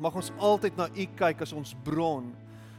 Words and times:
Mag 0.00 0.16
ons 0.18 0.32
altyd 0.38 0.76
na 0.76 0.88
U 0.92 1.06
kyk 1.16 1.42
as 1.46 1.54
ons 1.56 1.72
bron. 1.84 2.28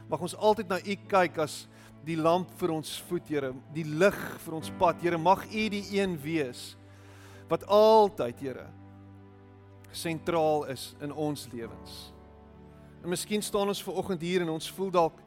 Mag 0.08 0.22
ons 0.22 0.36
altyd 0.38 0.70
na 0.70 0.78
U 0.78 0.96
kyk 1.10 1.40
as 1.42 1.64
die 2.06 2.16
lamp 2.16 2.50
vir 2.60 2.72
ons 2.72 2.94
voet, 3.08 3.26
Here, 3.28 3.52
die 3.74 3.84
lig 3.84 4.18
vir 4.44 4.58
ons 4.58 4.70
pad. 4.80 5.00
Here, 5.02 5.18
mag 5.18 5.44
U 5.50 5.64
die 5.72 5.84
een 5.98 6.16
wees 6.22 6.72
wat 7.48 7.64
altyd, 7.64 8.40
Here, 8.44 8.66
sentraal 9.92 10.66
is 10.72 10.92
in 11.02 11.12
ons 11.12 11.46
lewens. 11.52 12.12
En 13.02 13.10
miskien 13.12 13.42
staan 13.42 13.70
ons 13.70 13.82
ver 13.82 13.98
oggend 14.00 14.22
hier 14.22 14.44
en 14.44 14.52
ons 14.56 14.70
voel 14.76 14.90
dalk 14.92 15.18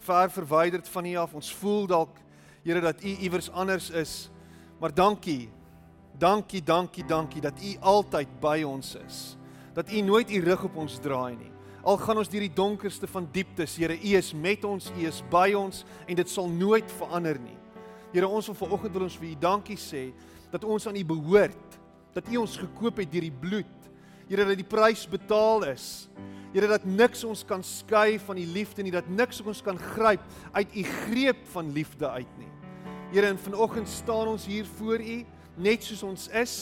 ver 0.00 0.32
verwyderd 0.32 0.88
van 0.88 1.06
U 1.06 1.16
af. 1.22 1.34
Ons 1.36 1.52
voel 1.60 1.86
dalk 1.90 2.20
Here 2.64 2.80
dat 2.84 3.00
U 3.04 3.16
iewers 3.24 3.50
anders 3.50 3.90
is. 3.90 4.28
Maar 4.80 4.94
dankie. 4.94 5.48
Dankie, 6.20 6.62
dankie, 6.62 7.04
dankie 7.04 7.40
dat 7.40 7.60
U 7.62 7.76
altyd 7.80 8.40
by 8.40 8.60
ons 8.66 8.94
is. 9.00 9.20
Dat 9.74 9.92
U 9.92 10.00
nooit 10.00 10.30
U 10.30 10.40
rug 10.44 10.64
op 10.64 10.76
ons 10.76 10.98
draai 11.02 11.36
nie. 11.36 11.52
Al 11.80 11.96
gaan 11.96 12.18
ons 12.20 12.28
deur 12.28 12.44
die 12.44 12.52
donkerste 12.52 13.08
van 13.08 13.28
dieptes, 13.32 13.78
Here, 13.80 13.96
U 13.96 14.16
is 14.18 14.32
met 14.36 14.64
ons, 14.68 14.90
U 14.92 15.06
is 15.08 15.22
by 15.32 15.52
ons 15.56 15.84
en 16.06 16.18
dit 16.18 16.28
sal 16.28 16.50
nooit 16.52 16.90
verander 16.98 17.38
nie. 17.40 17.56
Here, 18.12 18.28
ons 18.28 18.50
wil 18.50 18.58
vanoggend 18.58 18.96
wil 18.96 19.06
ons 19.06 19.16
vir 19.20 19.30
U 19.30 19.36
dankie 19.40 19.78
sê 19.80 20.10
dat 20.50 20.66
ons 20.66 20.88
aan 20.90 20.98
U 20.98 21.04
behoort, 21.06 21.78
dat 22.12 22.28
U 22.28 22.42
ons 22.42 22.58
gekoop 22.58 23.00
het 23.00 23.12
deur 23.12 23.24
die 23.28 23.38
bloed. 23.42 23.88
Here, 24.28 24.44
dat 24.44 24.58
die 24.60 24.66
prys 24.66 25.06
betaal 25.10 25.64
is. 25.70 25.86
Here, 26.50 26.68
dat 26.68 26.84
niks 26.84 27.22
ons 27.24 27.44
kan 27.46 27.62
skei 27.64 28.18
van 28.18 28.38
U 28.38 28.46
liefde 28.52 28.84
nie, 28.84 28.94
dat 28.94 29.08
niks 29.08 29.40
ons 29.46 29.62
kan 29.64 29.78
gryp 29.94 30.22
uit 30.52 30.76
U 30.76 30.86
greep 31.06 31.44
van 31.54 31.70
liefde 31.72 32.10
uit 32.10 32.38
nie. 32.38 32.50
Here, 33.14 33.30
en 33.30 33.38
vanoggend 33.40 33.88
staan 33.88 34.34
ons 34.34 34.44
hier 34.50 34.66
voor 34.78 35.00
U 35.00 35.20
net 35.60 35.86
soos 35.86 36.02
ons 36.06 36.28
is. 36.36 36.54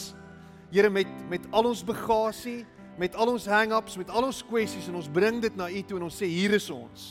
Here 0.69 0.89
met 0.93 1.09
met 1.29 1.45
al 1.49 1.71
ons 1.71 1.81
bagasie, 1.85 2.61
met 2.99 3.15
al 3.15 3.31
ons 3.31 3.47
hang-ups, 3.47 3.95
met 3.97 4.09
al 4.11 4.27
ons 4.27 4.41
kwessies 4.43 4.89
en 4.91 4.99
ons 4.99 5.11
bring 5.11 5.39
dit 5.41 5.55
na 5.57 5.69
U 5.71 5.83
toe 5.87 5.99
en 5.99 6.07
ons 6.09 6.21
sê 6.21 6.27
hier 6.27 6.53
is 6.57 6.67
ons. 6.73 7.05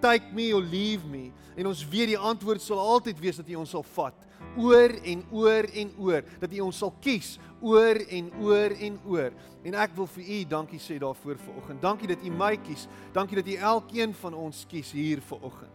Take 0.00 0.32
me 0.36 0.50
or 0.56 0.64
leave 0.64 1.04
me. 1.08 1.30
En 1.56 1.68
ons 1.68 1.82
weet 1.88 2.14
die 2.14 2.20
antwoord 2.20 2.64
sal 2.64 2.80
altyd 2.80 3.20
wees 3.20 3.40
dat 3.40 3.50
U 3.52 3.60
ons 3.60 3.76
sal 3.76 3.84
vat 3.96 4.24
oor 4.60 4.92
en 5.08 5.22
oor 5.32 5.66
en 5.72 5.90
oor 6.00 6.24
dat 6.40 6.52
U 6.52 6.60
ons 6.66 6.78
sal 6.80 6.92
kies 7.04 7.34
oor 7.60 8.00
en 8.12 8.30
oor 8.40 8.74
en 8.88 8.98
oor. 9.08 9.36
En 9.66 9.76
ek 9.84 9.96
wil 9.96 10.08
vir 10.16 10.32
U 10.32 10.40
dankie 10.56 10.80
sê 10.80 10.98
daarvoor 11.02 11.40
vanoggend. 11.44 11.82
Dankie 11.82 12.10
dat 12.12 12.24
U 12.24 12.32
my 12.32 12.54
kies. 12.64 12.86
Dankie 13.16 13.40
dat 13.40 13.48
U 13.52 13.56
elkeen 13.72 14.14
van 14.16 14.36
ons 14.46 14.64
kies 14.70 14.92
hier 14.96 15.20
vanoggend. 15.28 15.72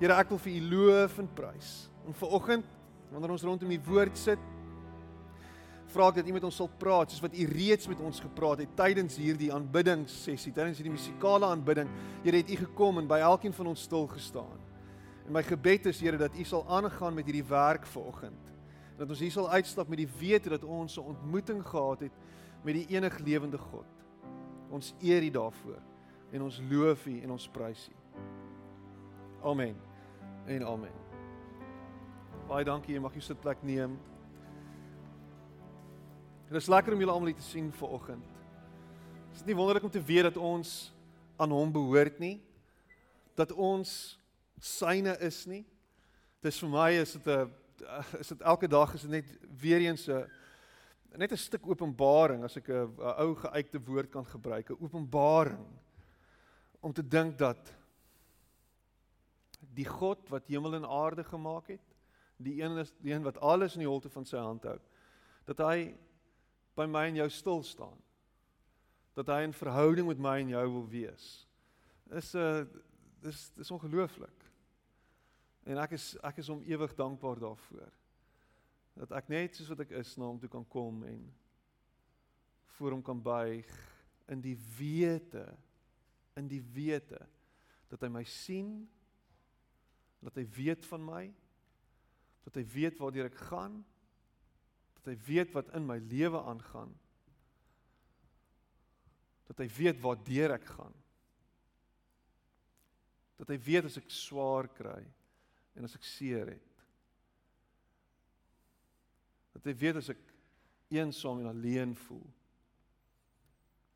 Here, 0.00 0.16
ek 0.18 0.32
wil 0.32 0.40
vir 0.42 0.56
U 0.58 0.62
loof 0.72 1.20
en 1.22 1.28
prys. 1.36 1.74
En 2.08 2.16
vanoggend 2.18 2.72
wanneer 3.12 3.36
ons 3.36 3.44
rondom 3.46 3.70
die 3.70 3.84
woord 3.86 4.18
sit, 4.18 4.40
vra 5.94 6.08
ek 6.10 6.18
dat 6.18 6.28
U 6.28 6.34
met 6.34 6.44
ons 6.46 6.56
sal 6.58 6.68
praat 6.80 7.12
soos 7.12 7.22
wat 7.22 7.36
U 7.38 7.46
reeds 7.48 7.88
met 7.90 8.00
ons 8.02 8.20
gepraat 8.22 8.64
het 8.64 8.72
tydens 8.78 9.16
hierdie 9.20 9.50
aanbiddingssessie, 9.54 10.52
tydens 10.52 10.80
hierdie 10.80 10.94
musikale 10.94 11.46
aanbidding. 11.46 11.90
Here 12.24 12.40
het 12.40 12.50
U 12.50 12.58
gekom 12.64 12.98
en 13.02 13.10
by 13.10 13.20
elkeen 13.22 13.54
van 13.54 13.70
ons 13.72 13.84
stil 13.86 14.08
gestaan. 14.10 14.58
En 15.24 15.32
my 15.36 15.42
gebed 15.46 15.86
is 15.92 16.02
Here 16.02 16.18
dat 16.20 16.34
U 16.36 16.44
sal 16.44 16.64
aangaan 16.68 17.14
met 17.14 17.28
hierdie 17.30 17.46
werk 17.48 17.86
vanoggend. 17.86 18.52
Dat 18.98 19.10
ons 19.10 19.22
hier 19.22 19.34
sal 19.34 19.50
uitstap 19.50 19.90
met 19.90 20.02
die 20.02 20.10
wete 20.18 20.52
dat 20.52 20.64
ons 20.64 20.98
'n 20.98 21.06
ontmoeting 21.14 21.62
gehad 21.66 22.00
het 22.00 22.12
met 22.62 22.74
die 22.74 22.86
enig 22.96 23.18
lewende 23.18 23.58
God. 23.58 23.90
Ons 24.70 24.94
eer 25.00 25.22
U 25.22 25.30
daarvoor 25.30 25.82
en 26.32 26.42
ons 26.42 26.60
loof 26.70 27.06
U 27.06 27.20
en 27.22 27.30
ons 27.30 27.48
prys 27.48 27.88
U. 27.88 27.94
Amen. 29.42 29.76
En 30.46 30.66
amen. 30.66 30.92
Baie 32.48 32.64
dankie, 32.64 32.94
jy 32.94 33.00
mag 33.00 33.12
jou 33.12 33.22
sitplek 33.22 33.62
neem. 33.62 33.98
Dit 36.54 36.62
is 36.62 36.68
lekker 36.70 36.94
om 36.94 37.00
julle 37.02 37.10
almal 37.10 37.32
hier 37.32 37.40
te 37.40 37.42
sien 37.42 37.72
vanoggend. 37.74 38.26
Is 39.32 39.40
dit 39.40 39.48
nie 39.50 39.56
wonderlik 39.58 39.82
om 39.82 39.90
te 39.90 40.02
weet 40.06 40.28
dat 40.28 40.36
ons 40.38 40.92
aan 41.42 41.50
hom 41.50 41.72
behoort 41.74 42.20
nie? 42.22 42.36
Dat 43.34 43.50
ons 43.50 43.94
syne 44.62 45.16
is 45.26 45.40
nie? 45.50 45.64
Dis 46.46 46.60
vir 46.62 46.70
my 46.70 46.84
is 47.00 47.16
dit 47.16 47.26
'n 47.26 47.50
is 48.20 48.28
dit 48.28 48.40
elke 48.46 48.68
dag 48.68 48.94
is 48.94 49.02
dit 49.02 49.10
net 49.10 49.34
weer 49.58 49.80
eens 49.80 50.06
'n 50.08 50.30
net 51.18 51.32
'n 51.32 51.36
stuk 51.36 51.66
openbaring 51.66 52.44
as 52.44 52.56
ek 52.56 52.68
'n 52.68 52.94
ou 53.02 53.34
geuite 53.34 53.82
woord 53.82 54.10
kan 54.10 54.24
gebruik, 54.24 54.70
'n 54.70 54.78
openbaring 54.78 55.66
om 56.80 56.92
te 56.92 57.02
dink 57.02 57.36
dat 57.36 57.74
die 59.74 59.88
God 59.90 60.30
wat 60.30 60.46
hemel 60.46 60.74
en 60.74 60.86
aarde 60.86 61.24
gemaak 61.24 61.66
het, 61.66 61.96
die 62.36 62.62
een 62.62 62.78
is 62.78 62.94
die 63.02 63.12
een 63.12 63.24
wat 63.24 63.40
alles 63.40 63.74
in 63.74 63.80
die 63.80 63.90
holte 63.90 64.08
van 64.08 64.24
sy 64.24 64.36
hand 64.38 64.62
hou, 64.62 64.78
dat 65.46 65.58
hy 65.58 65.96
by 66.74 66.86
my 66.86 67.06
en 67.08 67.20
jou 67.22 67.28
stil 67.30 67.62
staan. 67.62 67.98
Dat 69.14 69.26
hy 69.26 69.46
'n 69.46 69.52
verhouding 69.52 70.06
met 70.06 70.18
my 70.18 70.38
en 70.40 70.48
jou 70.48 70.66
wil 70.72 70.88
wees. 70.88 71.46
Is 72.10 72.34
'n 72.34 72.38
uh, 72.38 72.64
dis 73.20 73.50
dis 73.54 73.70
ongelooflik. 73.70 74.44
En 75.64 75.78
ek 75.78 75.90
is 75.96 76.16
ek 76.22 76.38
is 76.38 76.48
hom 76.48 76.62
ewig 76.62 76.94
dankbaar 76.94 77.38
daarvoor. 77.38 77.92
Dat 78.94 79.12
ek 79.12 79.28
net 79.28 79.56
soos 79.56 79.68
wat 79.68 79.80
ek 79.80 79.90
is 79.90 80.16
na 80.16 80.24
hom 80.24 80.38
toe 80.38 80.48
kan 80.48 80.66
kom 80.68 81.04
en 81.04 81.34
voor 82.76 82.90
hom 82.90 83.02
kan 83.02 83.22
buig 83.22 83.70
in 84.28 84.40
die 84.40 84.56
wete 84.78 85.46
in 86.34 86.48
die 86.50 86.62
wete 86.74 87.20
dat 87.88 88.02
hy 88.02 88.10
my 88.10 88.24
sien 88.26 88.88
dat 90.24 90.36
hy 90.40 90.44
weet 90.56 90.86
van 90.88 91.04
my 91.04 91.24
dat 92.46 92.56
hy 92.58 92.64
weet 92.74 92.98
waartoe 93.00 93.26
ek 93.28 93.42
gaan 93.50 93.78
dat 95.04 95.12
hy 95.12 95.20
weet 95.26 95.50
wat 95.52 95.68
in 95.76 95.84
my 95.84 95.98
lewe 96.08 96.40
aangaan. 96.40 96.92
Dat 99.44 99.58
hy 99.60 99.66
weet 99.76 100.00
waartoe 100.00 100.46
ek 100.54 100.64
gaan. 100.64 100.94
Dat 103.36 103.50
hy 103.52 103.58
weet 103.60 103.90
as 103.90 103.98
ek 104.00 104.08
swaar 104.08 104.70
kry 104.72 105.02
en 105.76 105.84
as 105.84 105.96
ek 105.98 106.06
seer 106.08 106.54
het. 106.54 106.86
Dat 109.52 109.68
hy 109.68 109.74
weet 109.82 110.00
as 110.00 110.08
ek 110.14 110.22
eensaam 110.94 111.42
en 111.42 111.50
alleen 111.52 111.92
voel. 112.06 112.24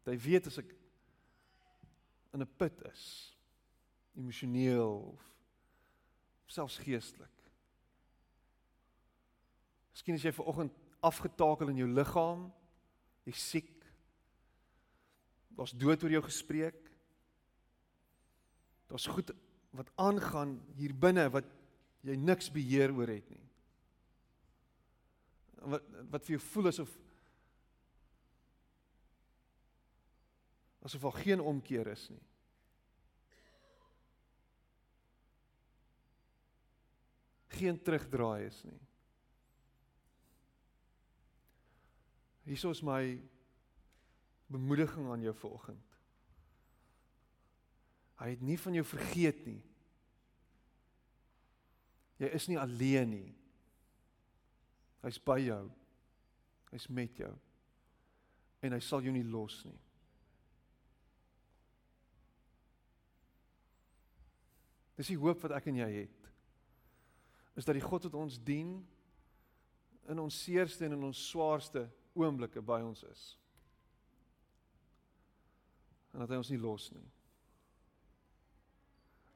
Dat 0.04 0.12
hy 0.12 0.18
weet 0.28 0.50
as 0.52 0.60
ek 0.60 0.74
in 2.36 2.44
'n 2.44 2.56
put 2.60 2.84
is 2.92 3.32
emosioneel 4.18 5.16
of 5.16 5.24
selfs 6.46 6.76
geestelik. 6.84 7.32
Miskien 9.94 10.14
as 10.14 10.22
jy 10.22 10.32
ver 10.32 10.44
oggend 10.44 10.87
afgetakel 11.04 11.70
in 11.72 11.82
jou 11.82 11.88
liggaam. 11.90 12.48
Jy's 13.28 13.42
siek. 13.50 13.74
Daar's 15.58 15.74
dood 15.74 16.02
oor 16.04 16.14
jou 16.14 16.22
gespreek. 16.24 16.78
Daar's 18.88 19.06
goed 19.10 19.32
wat 19.76 19.90
aangaan 20.00 20.56
hier 20.78 20.94
binne 20.96 21.26
wat 21.30 21.46
jy 22.06 22.16
niks 22.16 22.48
beheer 22.52 22.94
oor 22.94 23.10
het 23.10 23.28
nie. 23.30 23.44
Wat 25.74 25.84
wat 26.08 26.24
vir 26.24 26.36
jou 26.38 26.42
voel 26.54 26.70
asof 26.70 26.94
asof 30.86 31.04
daar 31.04 31.20
geen 31.20 31.42
omkeer 31.44 31.90
is 31.92 32.06
nie. 32.08 32.22
Geen 37.58 37.82
terugdraai 37.82 38.46
is 38.46 38.62
nie. 38.64 38.78
Hierso 42.48 42.70
is 42.72 42.80
my 42.82 43.18
bemoediging 44.48 45.10
aan 45.12 45.20
jou 45.20 45.34
vanoggend. 45.36 45.96
Hy 48.18 48.30
het 48.32 48.40
nie 48.40 48.56
van 48.58 48.74
jou 48.74 48.84
vergeet 48.88 49.44
nie. 49.46 49.60
Jy 52.18 52.30
is 52.34 52.48
nie 52.48 52.56
alleen 52.58 53.12
nie. 53.12 53.28
Hy's 55.04 55.20
by 55.22 55.36
jou. 55.44 55.60
Hy's 56.72 56.88
met 56.88 57.20
jou. 57.20 57.30
En 58.64 58.74
hy 58.74 58.80
sal 58.82 59.04
jou 59.04 59.12
nie 59.14 59.26
los 59.28 59.60
nie. 59.68 59.76
Dis 64.98 65.12
die 65.12 65.20
hoop 65.20 65.44
wat 65.44 65.54
ek 65.60 65.68
en 65.70 65.84
jy 65.84 65.92
het. 66.00 66.32
Is 67.60 67.68
dat 67.68 67.76
die 67.76 67.84
God 67.84 68.08
wat 68.08 68.16
ons 68.18 68.40
dien 68.40 68.72
in 70.08 70.24
ons 70.24 70.42
seerste 70.42 70.88
en 70.88 70.96
in 70.96 71.06
ons 71.12 71.28
swaarste 71.28 71.84
oomblikke 72.18 72.62
by 72.64 72.80
ons 72.84 73.04
is. 73.08 73.26
En 76.12 76.24
dat 76.24 76.32
hy 76.32 76.40
ons 76.40 76.50
nie 76.52 76.60
los 76.60 76.88
nie. 76.94 77.06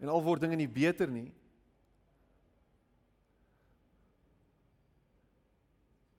En 0.03 0.11
al 0.11 0.25
word 0.25 0.43
dinge 0.43 0.59
nie 0.59 0.71
beter 0.71 1.11
nie. 1.11 1.29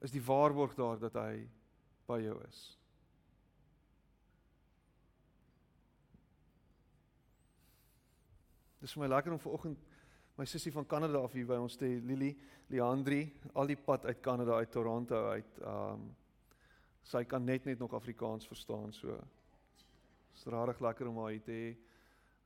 Is 0.04 0.13
die 0.13 0.24
waarborg 0.24 0.75
daar 0.80 1.00
dat 1.01 1.18
hy 1.19 1.44
by 2.07 2.19
jou 2.24 2.38
is. 2.48 2.62
Dis 8.83 8.95
vir 8.95 9.06
my 9.06 9.13
lekker 9.13 9.36
om 9.36 9.39
vanoggend 9.39 9.92
my 10.36 10.48
sussie 10.50 10.74
van 10.74 10.88
Kanada 10.89 11.21
af 11.24 11.36
hier 11.38 11.48
by 11.48 11.60
ons 11.62 11.77
te 11.80 11.88
Lily 12.04 12.33
Leandri 12.74 13.21
al 13.54 13.69
die 13.69 13.77
pad 13.80 14.07
uit 14.10 14.19
Kanada 14.24 14.57
uit 14.60 14.71
Toronto 14.71 15.19
uit 15.30 15.60
um 15.62 16.10
sy 17.03 17.23
kan 17.23 17.44
net 17.44 17.65
net 17.65 17.79
nog 17.79 17.94
Afrikaans 17.94 18.47
verstaan 18.47 18.94
so 18.94 19.19
Dit's 20.33 20.45
regtig 20.45 20.79
lekker 20.79 21.07
om 21.07 21.17
haar 21.17 21.31
hier 21.31 21.44
te 21.44 21.51
hê. 21.51 21.67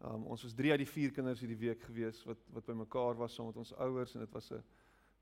Um 0.06 0.26
ons 0.30 0.44
was 0.44 0.54
3 0.54 0.72
uit 0.72 0.82
die 0.84 0.90
4 0.92 1.14
kinders 1.16 1.40
hierdie 1.42 1.58
week 1.58 1.82
gewees 1.88 2.20
wat 2.28 2.42
wat 2.54 2.66
bymekaar 2.68 3.18
was 3.18 3.34
saam 3.34 3.48
met 3.50 3.58
ons 3.58 3.74
ouers 3.74 4.14
en 4.14 4.26
dit 4.26 4.34
was 4.34 4.52
'n 4.52 4.64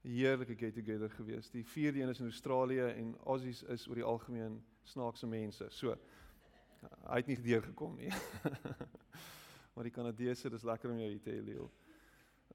heerlike 0.01 0.55
get 0.55 0.73
together 0.73 1.09
gewees. 1.09 1.49
Die 1.49 1.63
vierde 1.63 2.01
een 2.01 2.09
is 2.09 2.19
in 2.19 2.25
Australië 2.25 2.91
en 2.97 3.15
Aussies 3.25 3.63
is 3.63 3.87
oor 3.87 3.95
die 3.95 4.03
algemeen 4.03 4.63
snaakse 4.83 5.27
mense. 5.27 5.69
So 5.69 5.95
hy 7.07 7.15
het 7.15 7.27
nie 7.27 7.41
deurgekom 7.41 7.95
nie. 7.95 8.11
maar 9.73 9.83
die 9.83 9.91
Kanadese, 9.91 10.49
dis 10.49 10.63
lekker 10.63 10.91
om 10.91 10.99
jou 10.99 11.09
hier 11.09 11.21
te 11.21 11.31
hê, 11.31 11.41
Leo. 11.41 11.71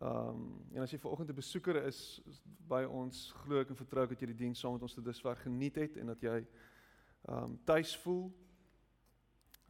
Ehm 0.01 0.29
um, 0.29 0.67
en 0.73 0.83
as 0.83 0.91
jy 0.91 0.99
vanoggend 0.99 1.31
'n 1.31 1.35
besoeker 1.35 1.85
is 1.87 2.21
by 2.69 2.85
ons, 2.85 3.33
glo 3.33 3.61
ek 3.61 3.69
en 3.69 3.77
vertrou 3.77 4.05
ek 4.05 4.09
dat 4.11 4.21
jy 4.21 4.27
die 4.27 4.43
diens 4.45 4.61
saam 4.61 4.73
met 4.73 4.83
ons 4.83 4.95
te 4.95 5.03
dusver 5.03 5.37
geniet 5.37 5.75
het 5.75 5.97
en 5.97 6.07
dat 6.07 6.21
jy 6.21 6.47
um, 7.29 7.61
tuis 7.65 7.97
voel. 7.97 8.33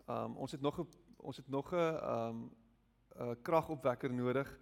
Ehm 0.06 0.24
um, 0.24 0.36
ons 0.36 0.52
het 0.52 0.60
nog 0.60 0.80
'n 0.80 0.88
ons 1.16 1.36
het 1.36 1.48
nog 1.48 1.72
'n 1.72 1.76
ehm 1.76 2.28
um, 2.28 2.50
'n 3.18 3.42
kragopwekker 3.42 4.12
nodig 4.12 4.58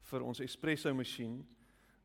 vir 0.00 0.22
ons 0.22 0.40
espresso 0.40 0.94
masjien. 0.94 1.46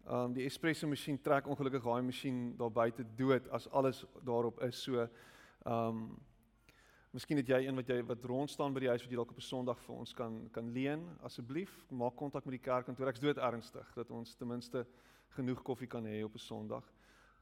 Ehm 0.05 0.15
um, 0.15 0.33
die 0.33 0.45
espresso 0.45 0.87
masjien 0.87 1.21
trek 1.21 1.47
ongelukkig 1.47 1.83
daai 1.83 2.01
masjien 2.01 2.57
daar 2.57 2.71
buite 2.71 3.05
dood 3.15 3.49
as 3.49 3.69
alles 3.69 4.05
daarop 4.23 4.61
is. 4.61 4.83
So 4.83 5.01
ehm 5.01 5.87
um, 5.87 6.17
Miskien 7.13 7.37
het 7.37 7.45
jy 7.47 7.59
een 7.67 7.77
wat 7.77 7.89
jy 7.91 7.99
wat 8.09 8.23
rond 8.25 8.49
staan 8.49 8.73
by 8.73 8.81
die 8.81 8.87
huis 8.89 9.03
wat 9.03 9.11
jy 9.11 9.17
dalk 9.19 9.31
op 9.31 9.37
'n 9.37 9.45
Sondag 9.45 9.81
vir 9.85 9.95
ons 9.95 10.13
kan 10.13 10.49
kan 10.51 10.71
leen 10.73 11.03
asseblief. 11.21 11.85
Maak 11.91 12.15
kontak 12.15 12.45
met 12.45 12.57
die 12.57 12.65
kerkkantoor. 12.69 13.07
Ek's 13.07 13.19
dood 13.19 13.37
ernstig 13.37 13.93
dat 13.93 14.09
ons 14.09 14.35
ten 14.35 14.47
minste 14.47 14.87
genoeg 15.35 15.61
koffie 15.61 15.87
kan 15.87 16.05
hê 16.05 16.23
op 16.23 16.33
'n 16.33 16.39
Sondag. 16.39 16.83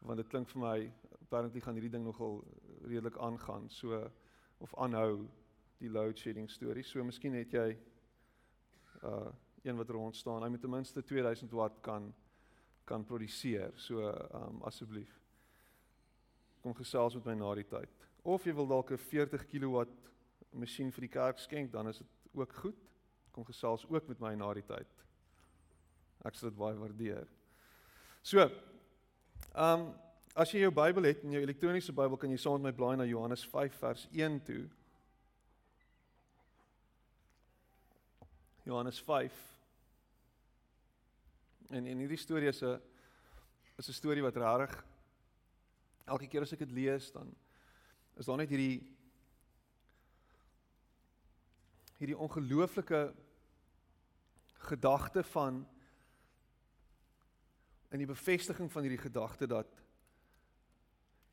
Want 0.06 0.18
dit 0.22 0.28
klink 0.28 0.50
vir 0.50 0.62
my 0.62 0.78
apparently 1.22 1.62
gaan 1.62 1.78
hierdie 1.78 1.94
ding 1.94 2.04
nogal 2.04 2.42
redelik 2.84 3.18
aangaan. 3.18 3.70
So 3.70 4.02
of 4.62 4.76
aanhou 4.76 5.28
die 5.82 5.90
load 5.90 6.20
shedding 6.20 6.50
storie. 6.50 6.84
So 6.84 7.04
miskien 7.04 7.38
het 7.38 7.54
jy 7.54 7.70
uh 9.04 9.30
een 9.62 9.78
wat 9.78 9.90
rond 9.94 10.16
staan. 10.18 10.42
Hy 10.42 10.50
moet 10.50 10.62
ten 10.62 10.72
minste 10.74 11.04
2000 11.06 11.52
watt 11.54 11.82
kan 11.86 12.14
kan 12.86 13.06
produseer. 13.06 13.72
So 13.76 14.10
um 14.34 14.62
asseblief. 14.66 15.20
Kom 16.62 16.74
gesels 16.74 17.16
met 17.16 17.26
my 17.26 17.36
na 17.36 17.56
die 17.56 17.68
tyd 17.70 18.02
of 18.22 18.46
jy 18.46 18.54
wil 18.54 18.68
dalk 18.68 18.92
'n 18.92 18.98
40 18.98 19.46
kW 19.50 19.86
masjien 20.54 20.92
vir 20.92 21.02
die 21.02 21.12
kerk 21.12 21.40
skenk, 21.40 21.72
dan 21.72 21.88
is 21.88 21.98
dit 21.98 22.08
ook 22.34 22.54
goed. 22.54 22.76
Kom 23.32 23.46
gesels 23.46 23.86
ook 23.88 24.08
met 24.08 24.20
my 24.20 24.34
na 24.36 24.54
die 24.54 24.66
tyd. 24.66 24.88
Ek 26.26 26.36
sal 26.36 26.50
dit 26.50 26.58
baie 26.58 26.78
waardeer. 26.78 27.28
So, 28.22 28.50
ehm 29.54 29.80
um, 29.80 29.94
as 30.34 30.52
jy 30.54 30.62
jou 30.62 30.72
Bybel 30.72 31.04
het, 31.04 31.24
in 31.26 31.34
jou 31.36 31.42
elektroniese 31.44 31.92
Bybel, 31.92 32.18
kan 32.18 32.32
jy 32.32 32.38
saam 32.40 32.62
met 32.62 32.72
my 32.72 32.78
blaai 32.78 32.96
na 32.98 33.04
Johannes 33.04 33.44
5 33.52 33.74
vers 33.82 34.06
1 34.16 34.38
toe. 34.48 34.62
Johannes 38.64 39.02
5. 39.04 39.34
En 41.70 41.86
en 41.86 41.98
hierdie 41.98 42.18
storie 42.18 42.48
is 42.48 42.62
'n 42.64 42.80
is 43.78 43.90
'n 43.90 43.94
storie 43.94 44.24
wat 44.24 44.38
regtig 44.38 44.86
elke 46.06 46.28
keer 46.28 46.42
as 46.42 46.54
ek 46.54 46.60
dit 46.60 46.72
lees 46.72 47.12
dan 47.12 47.36
is 48.18 48.26
daar 48.26 48.38
net 48.38 48.50
hierdie 48.50 48.82
hierdie 51.98 52.18
ongelooflike 52.18 53.14
gedagte 54.72 55.24
van 55.24 55.68
in 57.92 58.00
die 58.00 58.10
bevestiging 58.10 58.72
van 58.72 58.86
hierdie 58.86 59.02
gedagte 59.02 59.48
dat 59.52 59.72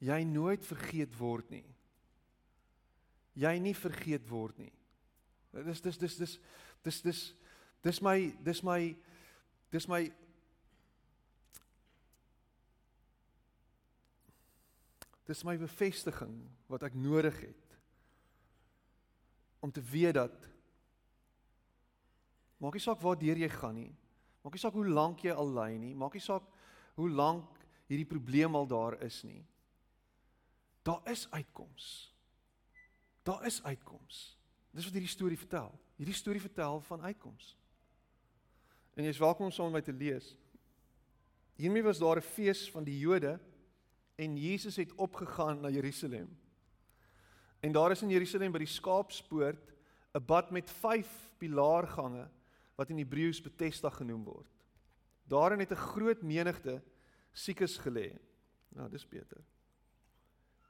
jy 0.03 0.23
nooit 0.27 0.65
vergeet 0.67 1.15
word 1.19 1.51
nie. 1.51 1.67
Jy 3.39 3.55
nie 3.63 3.75
vergeet 3.79 4.27
word 4.31 4.59
nie. 4.59 4.73
Dis 5.67 5.83
dis 5.83 5.99
dis 5.99 6.17
dis 6.19 6.39
dis 6.85 7.03
dis 7.03 7.21
dis 7.83 8.01
my 8.03 8.17
dis 8.45 8.63
my 8.67 8.81
dis 9.75 9.89
my 9.91 10.03
Dis 15.29 15.43
my 15.45 15.59
bevestiging 15.61 16.39
wat 16.73 16.87
ek 16.87 16.95
nodig 16.97 17.37
het 17.43 17.75
om 19.61 19.69
te 19.69 19.83
weet 19.85 20.15
dat 20.17 20.47
maak 22.57 22.79
nie 22.79 22.81
saak 22.81 23.03
waar 23.05 23.19
deur 23.21 23.37
jy 23.37 23.51
gaan 23.53 23.77
nie. 23.77 23.93
Maak 24.43 24.55
nie 24.55 24.63
saak 24.63 24.77
hoe 24.79 24.89
lank 24.89 25.25
jy 25.27 25.35
al 25.35 25.51
ly 25.55 25.77
nie. 25.77 25.95
Maak 25.95 26.15
nie 26.15 26.23
saak 26.25 26.45
hoe 26.99 27.11
lank 27.11 27.59
hierdie 27.89 28.09
probleem 28.09 28.55
al 28.55 28.67
daar 28.67 28.99
is 29.05 29.23
nie. 29.27 29.43
Daar 30.83 31.03
is 31.11 31.27
uitkoms. 31.31 32.15
Daar 33.23 33.47
is 33.47 33.63
uitkoms. 33.63 34.39
Dis 34.73 34.85
wat 34.85 34.97
hierdie 34.97 35.13
storie 35.13 35.39
vertel. 35.39 35.73
Hierdie 35.99 36.17
storie 36.17 36.41
vertel 36.41 36.81
van 36.87 37.03
uitkoms. 37.03 37.57
En 38.95 39.05
jy 39.05 39.11
is 39.15 39.21
welkom 39.23 39.49
om 39.49 39.55
saam 39.55 39.73
met 39.73 39.81
my 39.81 39.85
te 39.87 39.97
lees. 39.97 40.33
Hiermee 41.59 41.83
was 41.83 41.99
daar 41.99 42.17
'n 42.17 42.23
fees 42.23 42.71
van 42.71 42.85
die 42.85 42.99
Jode 42.99 43.41
en 44.17 44.37
Jesus 44.37 44.77
het 44.77 44.95
opgegaan 44.95 45.61
na 45.61 45.71
Jerusalem. 45.71 46.29
En 47.61 47.73
daar 47.73 47.91
is 47.91 48.03
in 48.03 48.09
Jerusalem 48.09 48.53
by 48.53 48.59
die 48.59 48.67
skaapspoort 48.67 49.73
'n 50.15 50.25
bad 50.25 50.51
met 50.51 50.71
5 50.71 51.35
pilaargange 51.39 52.29
wat 52.79 52.93
in 52.95 53.01
Hebreëus 53.03 53.41
Bethesda 53.43 53.91
genoem 53.91 54.23
word. 54.25 54.51
Daarin 55.27 55.59
het 55.59 55.73
'n 55.73 55.87
groot 55.93 56.23
menigte 56.23 56.83
siekes 57.33 57.79
gelê. 57.79 58.17
Nou, 58.69 58.89
dis 58.89 59.09
beter. 59.09 59.43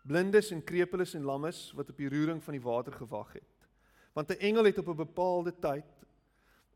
Blindes 0.02 0.50
en 0.50 0.64
krepeles 0.64 1.14
en 1.14 1.22
lammes 1.22 1.72
wat 1.72 1.90
op 1.90 1.96
die 1.96 2.08
roering 2.08 2.42
van 2.42 2.52
die 2.52 2.62
water 2.62 2.92
gewag 2.92 3.32
het. 3.32 3.68
Want 4.12 4.30
'n 4.30 4.40
engel 4.40 4.64
het 4.64 4.78
op 4.78 4.88
'n 4.88 5.04
bepaalde 5.04 5.52
tyd 5.58 6.06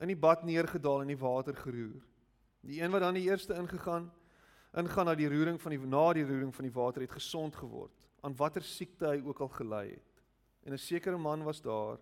in 0.00 0.06
die 0.06 0.16
bad 0.16 0.44
neergedaal 0.44 1.00
en 1.00 1.06
die 1.06 1.18
water 1.18 1.56
geroer. 1.56 2.02
Die 2.60 2.82
een 2.82 2.90
wat 2.90 3.00
dan 3.00 3.14
die 3.14 3.30
eerste 3.30 3.54
ingegaan 3.54 4.12
ingaan 4.72 5.04
na 5.04 5.14
die 5.14 5.28
roering 5.28 5.60
van 5.60 5.70
die 5.70 5.80
na 5.80 6.12
die 6.12 6.24
roering 6.24 6.54
van 6.54 6.64
die 6.64 6.72
water 6.72 7.00
het 7.00 7.12
gesond 7.12 7.56
geword 7.56 7.92
aan 8.20 8.36
watter 8.36 8.62
siekte 8.62 9.06
hy 9.06 9.22
ook 9.24 9.40
al 9.40 9.48
gely 9.48 9.88
het. 9.90 10.22
En 10.64 10.72
'n 10.72 10.78
sekere 10.78 11.18
man 11.18 11.42
was 11.42 11.60
daar 11.60 11.98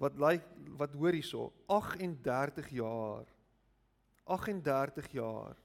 wat 0.00 0.16
lyk 0.18 0.46
wat 0.78 0.94
hoor 0.98 1.14
hierso 1.14 1.52
38 1.70 2.68
jaar 2.74 3.28
38 4.24 5.12
jaar 5.12 5.56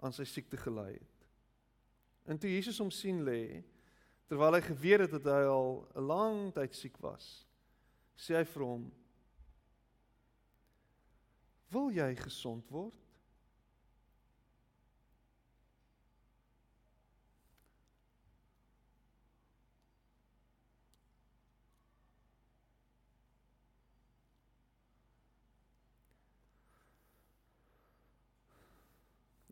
aan 0.00 0.14
sy 0.16 0.24
siekte 0.28 0.56
gely 0.60 0.92
het. 0.92 1.26
En 2.28 2.38
toe 2.38 2.50
Jesus 2.52 2.78
hom 2.80 2.92
sien 2.92 3.22
lê 3.24 3.62
terwyl 4.30 4.54
hy 4.54 4.62
geweet 4.62 5.06
het 5.06 5.14
dat 5.16 5.28
hy 5.32 5.44
al 5.50 5.72
'n 5.96 6.06
lang 6.06 6.38
tyd 6.54 6.74
siek 6.76 6.96
was, 7.02 7.46
sê 8.16 8.36
hy 8.36 8.44
vir 8.44 8.62
hom: 8.62 8.84
"Wil 11.72 11.90
jy 11.90 12.14
gesond 12.16 12.70
word?" 12.70 13.09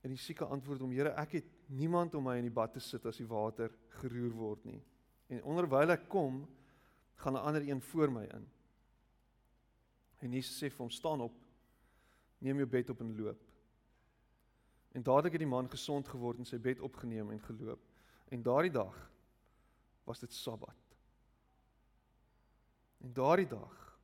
En 0.02 0.12
die 0.14 0.20
sieke 0.20 0.44
antwoord 0.44 0.80
hom: 0.80 0.90
"Here, 0.90 1.14
ek 1.16 1.32
het 1.32 1.50
niemand 1.66 2.14
om 2.14 2.24
my 2.24 2.36
in 2.38 2.46
die 2.48 2.54
bad 2.54 2.72
te 2.72 2.80
sit 2.80 3.06
as 3.06 3.16
die 3.16 3.26
water 3.26 3.72
geroer 4.00 4.32
word 4.32 4.64
nie. 4.64 4.82
En 5.28 5.42
onderwyl 5.42 5.90
ek 5.90 6.08
kom, 6.08 6.46
gaan 7.14 7.34
'n 7.34 7.44
ander 7.44 7.68
een 7.68 7.80
voor 7.80 8.10
my 8.12 8.24
in." 8.24 8.48
En 10.18 10.32
Jesus 10.32 10.56
sê 10.56 10.70
vir 10.70 10.78
hom: 10.78 10.90
"Staan 10.90 11.20
op. 11.20 11.34
Neem 12.38 12.56
jou 12.56 12.66
bed 12.66 12.90
op 12.90 13.00
en 13.00 13.16
loop." 13.16 13.42
En 14.92 15.02
dadelik 15.02 15.32
het 15.32 15.40
die 15.40 15.50
man 15.50 15.70
gesond 15.70 16.08
geword 16.08 16.38
en 16.38 16.44
sy 16.44 16.58
bed 16.58 16.80
opgeneem 16.80 17.30
en 17.30 17.40
geloop. 17.40 17.80
En 18.28 18.42
daardie 18.42 18.72
dag 18.72 19.10
was 20.04 20.18
dit 20.18 20.32
Sabbat. 20.32 20.96
En 22.98 23.12
daardie 23.12 23.46
dag 23.46 23.98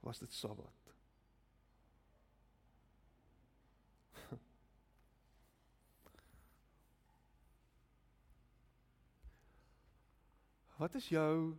was 0.00 0.18
dit 0.18 0.32
Sabbat. 0.32 0.77
Wat 10.78 10.94
is 10.94 11.08
jou 11.10 11.56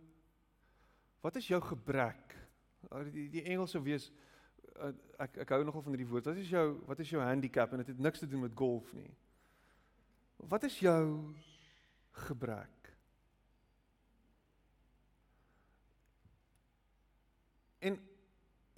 wat 1.20 1.36
is 1.36 1.46
jou 1.46 1.60
gebrek? 1.60 2.36
Die 3.12 3.28
die 3.28 3.42
Engelse 3.44 3.82
wees 3.84 4.08
eh, 4.76 4.94
ek 5.20 5.42
ek 5.44 5.52
hou 5.52 5.60
nogal 5.64 5.84
van 5.84 5.92
hierdie 5.92 6.08
woord. 6.08 6.30
Wat 6.30 6.40
is 6.40 6.48
jou 6.48 6.66
wat 6.88 7.02
is 7.04 7.12
jou 7.12 7.20
handicap 7.20 7.72
en 7.72 7.82
dit 7.82 7.90
het, 7.90 7.96
het 7.96 8.04
niks 8.06 8.22
te 8.22 8.28
doen 8.28 8.46
met 8.46 8.56
golf 8.56 8.88
nie. 8.96 9.10
Wat 10.48 10.64
is 10.64 10.78
jou 10.80 11.04
gebrek? 12.24 12.94
En 17.84 18.00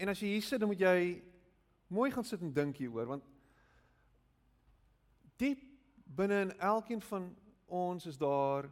en 0.03 0.11
as 0.11 0.19
jy 0.19 0.35
hier 0.35 0.43
sit, 0.43 0.59
dan 0.59 0.73
moet 0.73 0.83
jy 0.83 1.23
mooi 1.87 2.11
gaan 2.11 2.27
sit 2.27 2.43
en 2.43 2.51
dink 2.53 2.83
hieroor 2.83 3.07
want 3.07 3.27
diep 5.39 5.63
binne 6.19 6.41
in 6.49 6.55
elkeen 6.59 7.03
van 7.07 7.31
ons 7.67 8.07
is 8.11 8.19
daar 8.19 8.67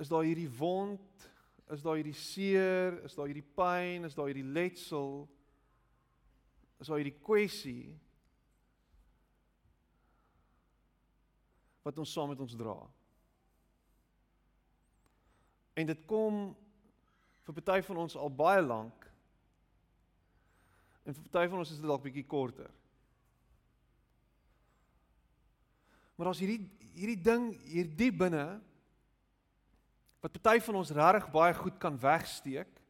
is 0.00 0.10
daar 0.12 0.26
hierdie 0.26 0.50
wond 0.58 1.26
is 1.66 1.82
daar 1.82 1.98
hierdie 1.98 2.14
seer, 2.14 3.00
is 3.04 3.14
daar 3.16 3.26
hierdie 3.26 3.46
pyn, 3.56 4.06
is 4.06 4.14
daar 4.14 4.28
hierdie 4.30 4.46
letsel, 4.46 5.24
is 6.78 6.86
daar 6.86 7.00
hierdie 7.00 7.18
kwessie 7.26 7.96
wat 11.86 11.98
ons 12.02 12.12
saam 12.12 12.30
met 12.30 12.42
ons 12.42 12.54
dra. 12.58 12.76
En 15.76 15.90
dit 15.90 16.06
kom 16.08 16.54
vir 17.46 17.58
party 17.58 17.82
van 17.86 18.00
ons 18.06 18.16
al 18.18 18.32
baie 18.32 18.62
lank. 18.62 19.04
En 21.06 21.14
vir 21.14 21.26
party 21.30 21.50
van 21.50 21.62
ons 21.62 21.70
is 21.70 21.82
dit 21.82 21.86
dalk 21.86 22.06
bietjie 22.06 22.26
korter. 22.26 22.70
Maar 26.16 26.32
as 26.32 26.40
hierdie 26.42 26.62
hierdie 26.96 27.20
ding 27.20 27.50
hier 27.68 27.90
diep 27.92 28.22
binne 28.22 28.44
wat 30.26 30.34
party 30.40 30.58
van 30.66 30.80
ons 30.82 30.90
regtig 30.90 31.30
baie 31.30 31.54
goed 31.54 31.78
kan 31.78 31.98
wegsteek 32.02 32.82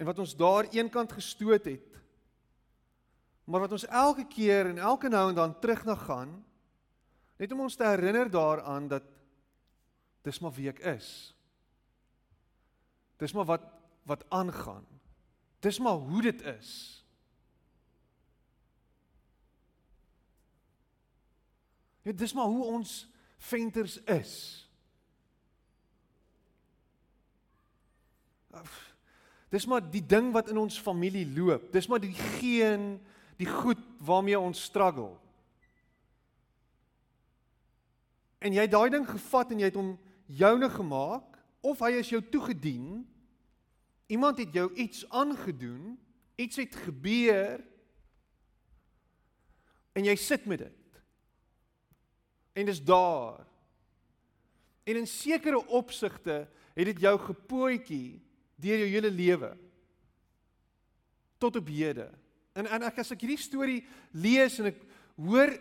en 0.00 0.08
wat 0.08 0.18
ons 0.24 0.32
daar 0.38 0.70
eenkant 0.72 1.12
gestoot 1.12 1.68
het 1.68 2.00
maar 3.44 3.66
wat 3.66 3.76
ons 3.76 3.86
elke 3.86 4.24
keer 4.28 4.72
en 4.72 4.80
elke 4.80 5.12
nou 5.12 5.28
en 5.28 5.36
dan 5.36 5.58
terug 5.60 5.84
na 5.84 5.96
gaan 6.08 6.32
net 7.38 7.52
om 7.52 7.66
ons 7.68 7.76
te 7.76 7.86
herinner 7.86 8.30
daaraan 8.30 8.88
dat 8.90 9.04
dis 10.26 10.40
maar 10.42 10.54
wie 10.56 10.68
ek 10.70 10.80
is. 10.96 11.08
Dis 13.18 13.34
maar 13.34 13.48
wat 13.48 13.66
wat 14.08 14.24
aangaan. 14.32 14.86
Dis 15.60 15.78
maar 15.84 15.98
hoe 16.00 16.22
dit 16.22 16.40
is. 16.48 16.70
Ja, 22.02 22.12
dis 22.12 22.32
maar 22.32 22.48
hoe 22.48 22.64
ons 22.64 23.08
venters 23.36 23.98
is. 24.02 24.32
Dis 29.52 29.66
maar 29.66 29.84
die 29.84 30.04
ding 30.04 30.32
wat 30.32 30.50
in 30.52 30.58
ons 30.60 30.80
familie 30.80 31.26
loop. 31.36 31.70
Dis 31.72 31.88
maar 31.88 32.00
die 32.00 32.14
geen 32.14 32.98
die 33.38 33.48
goed 33.48 33.80
waarmee 34.02 34.38
ons 34.38 34.62
struggle. 34.62 35.14
En 38.38 38.54
jy 38.54 38.66
het 38.66 38.74
daai 38.74 38.90
ding 38.90 39.06
gevat 39.08 39.54
en 39.54 39.62
jy 39.62 39.70
het 39.70 39.78
hom 39.78 39.94
joune 40.26 40.68
gemaak 40.70 41.38
of 41.64 41.80
hy 41.82 41.92
is 42.00 42.10
jou 42.12 42.20
toegedien. 42.22 43.06
Iemand 44.10 44.38
het 44.42 44.54
jou 44.54 44.68
iets 44.74 45.04
aangedoen, 45.10 45.96
iets 46.38 46.58
het 46.60 46.76
gebeur 46.86 47.62
en 49.98 50.06
jy 50.06 50.14
sit 50.18 50.46
met 50.46 50.66
dit. 50.66 51.02
En 52.58 52.66
dis 52.66 52.82
daar. 52.82 53.46
En 54.88 54.96
in 54.96 55.06
sekere 55.06 55.60
opsigte 55.66 56.46
het 56.74 56.86
dit 56.92 57.00
jou 57.02 57.14
gepootjie 57.20 58.18
deur 58.58 58.82
jou 58.82 58.90
hele 58.90 59.10
lewe 59.10 59.52
tot 61.38 61.56
op 61.56 61.68
hede. 61.70 62.08
En 62.58 62.66
en 62.66 62.82
ek 62.88 63.00
as 63.04 63.12
ek 63.14 63.22
hierdie 63.22 63.40
storie 63.40 63.80
lees 64.10 64.58
en 64.58 64.72
ek 64.72 64.80
hoor 65.14 65.54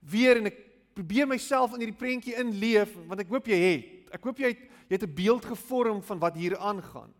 weer 0.00 0.38
en 0.38 0.50
ek 0.50 0.60
probeer 0.94 1.26
myself 1.30 1.74
in 1.74 1.82
hierdie 1.82 1.98
prentjie 1.98 2.36
inleef 2.38 2.94
want 3.06 3.22
ek 3.22 3.32
hoop 3.32 3.50
jy 3.50 3.58
het. 3.58 4.12
Ek 4.14 4.24
hoop 4.24 4.38
jy 4.42 4.52
het 4.54 4.66
jy 4.88 4.96
het 4.96 5.04
'n 5.04 5.14
beeld 5.14 5.44
gevorm 5.44 6.02
van 6.02 6.18
wat 6.18 6.34
hier 6.34 6.56
aangaan. 6.56 7.12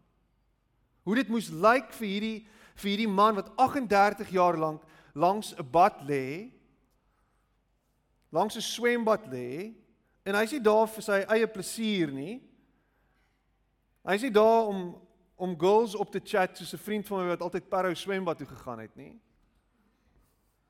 Hoe 1.04 1.14
dit 1.14 1.28
moes 1.28 1.50
lyk 1.50 1.92
vir 1.92 2.08
hierdie 2.08 2.46
vir 2.78 2.90
hierdie 2.90 3.10
man 3.10 3.34
wat 3.34 3.50
38 3.56 4.30
jaar 4.30 4.56
lank 4.56 4.82
langs 5.14 5.52
'n 5.52 5.70
bad 5.70 6.00
lê. 6.08 6.50
Langs 8.30 8.56
'n 8.56 8.60
swembad 8.60 9.26
lê 9.26 9.74
en 10.24 10.34
hy's 10.34 10.52
nie 10.52 10.60
daar 10.60 10.86
vir 10.86 11.02
sy 11.02 11.24
eie 11.28 11.46
plesier 11.46 12.12
nie. 12.12 12.42
Hy's 14.04 14.22
nie 14.22 14.30
daar 14.30 14.66
om 14.66 15.00
om 15.38 15.54
girls 15.58 15.94
op 15.94 16.10
te 16.10 16.20
chat 16.24 16.56
soos 16.58 16.74
'n 16.74 16.82
vriend 16.82 17.06
van 17.06 17.20
my 17.22 17.28
wat 17.28 17.40
altyd 17.40 17.68
Parow 17.68 17.94
swembad 17.94 18.38
toe 18.38 18.46
gegaan 18.46 18.78
het 18.78 18.96
nie. 18.96 19.20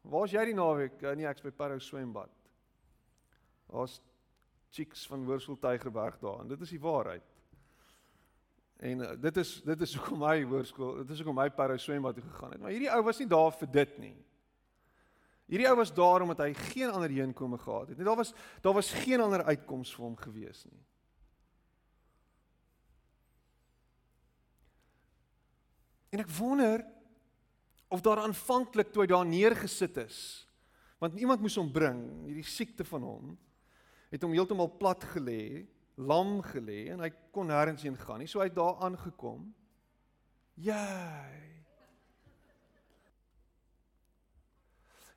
Waar's 0.03 0.31
jy 0.31 0.45
die 0.45 0.55
naweek? 0.55 1.01
Nee, 1.01 1.27
ek's 1.27 1.43
by 1.43 1.51
Parow 1.51 1.81
swembad. 1.81 2.31
Daar's 3.69 4.01
chicks 4.71 5.07
van 5.07 5.25
Worsel 5.25 5.59
Tygerberg 5.59 6.19
daar 6.19 6.41
en 6.41 6.49
dit 6.49 6.61
is 6.61 6.71
die 6.71 6.81
waarheid. 6.81 7.25
En 8.77 9.01
uh, 9.01 9.11
dit 9.21 9.37
is 9.37 9.63
dit 9.63 9.81
is 9.81 9.95
hoekom 9.95 10.23
hy 10.23 10.43
hoërskool, 10.43 10.97
dit 10.97 11.11
is 11.11 11.23
hoekom 11.23 11.41
hy 11.43 11.49
Parow 11.51 11.79
swembad 11.79 12.15
toe 12.15 12.25
gegaan 12.25 12.53
het. 12.53 12.61
Maar 12.61 12.71
hierdie 12.71 12.93
ou 12.93 13.03
was 13.03 13.19
nie 13.19 13.29
daar 13.29 13.53
vir 13.53 13.71
dit 13.71 13.99
nie. 13.99 14.17
Hierdie 15.49 15.69
ou 15.69 15.77
was 15.77 15.95
daar 15.95 16.23
omdat 16.23 16.45
hy 16.45 16.53
geen 16.55 16.91
ander 16.93 17.11
heenkome 17.11 17.59
gehad 17.59 17.89
het 17.89 17.97
nie. 17.97 18.05
Daar 18.05 18.21
was 18.21 18.35
daar 18.61 18.77
was 18.77 18.93
geen 18.93 19.21
ander 19.21 19.45
uitkoms 19.45 19.95
vir 19.95 20.05
hom 20.05 20.17
gewees 20.17 20.65
nie. 20.69 20.85
En 26.13 26.23
ek 26.23 26.31
wonder 26.39 26.85
of 27.89 28.03
daar 28.05 28.23
aanvanklik 28.25 28.93
toe 28.93 29.05
hy 29.05 29.09
daar 29.11 29.27
neergesit 29.29 29.97
is, 30.05 30.19
want 31.01 31.17
iemand 31.21 31.41
moes 31.41 31.57
hom 31.57 31.71
bring, 31.73 32.01
hierdie 32.27 32.47
siekte 32.47 32.85
van 32.85 33.05
hom, 33.07 33.37
het 34.13 34.25
hom 34.25 34.35
heeltemal 34.35 34.71
plat 34.81 35.05
gelê, 35.15 35.67
lam 35.99 36.39
gelê 36.47 36.89
en 36.93 37.03
hy 37.03 37.11
kon 37.35 37.49
nêrens 37.51 37.83
heen 37.85 37.97
gaan 37.99 38.23
nie. 38.23 38.29
So 38.31 38.41
hy 38.41 38.49
het 38.49 38.57
daar 38.57 38.79
aangekom. 38.87 39.49
Jy. 40.59 41.49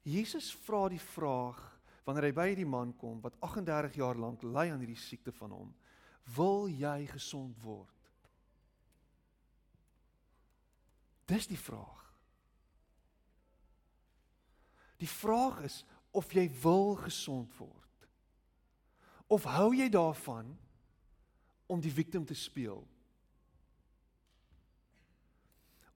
Jesus 0.01 0.49
vra 0.65 0.87
die 0.89 1.01
vraag 1.01 1.59
wanneer 2.05 2.31
hy 2.31 2.33
by 2.33 2.47
die 2.57 2.65
man 2.65 2.95
kom 2.97 3.19
wat 3.21 3.37
38 3.45 3.99
jaar 4.01 4.17
lank 4.17 4.41
ly 4.43 4.71
aan 4.71 4.81
hierdie 4.81 4.97
siekte 4.97 5.33
van 5.37 5.53
hom, 5.53 5.73
wil 6.35 6.65
jy 6.69 7.05
gesond 7.11 7.57
word? 7.61 7.90
Dis 11.25 11.47
die 11.47 11.59
vraag. 11.59 11.99
Die 15.01 15.09
vraag 15.09 15.61
is 15.65 15.81
of 16.11 16.31
jy 16.33 16.45
wil 16.61 16.95
gesond 17.01 17.53
word. 17.57 18.07
Of 19.31 19.47
hou 19.47 19.71
jy 19.75 19.87
daarvan 19.89 20.51
om 21.71 21.79
die 21.81 21.93
victim 21.93 22.25
te 22.27 22.35
speel? 22.35 22.83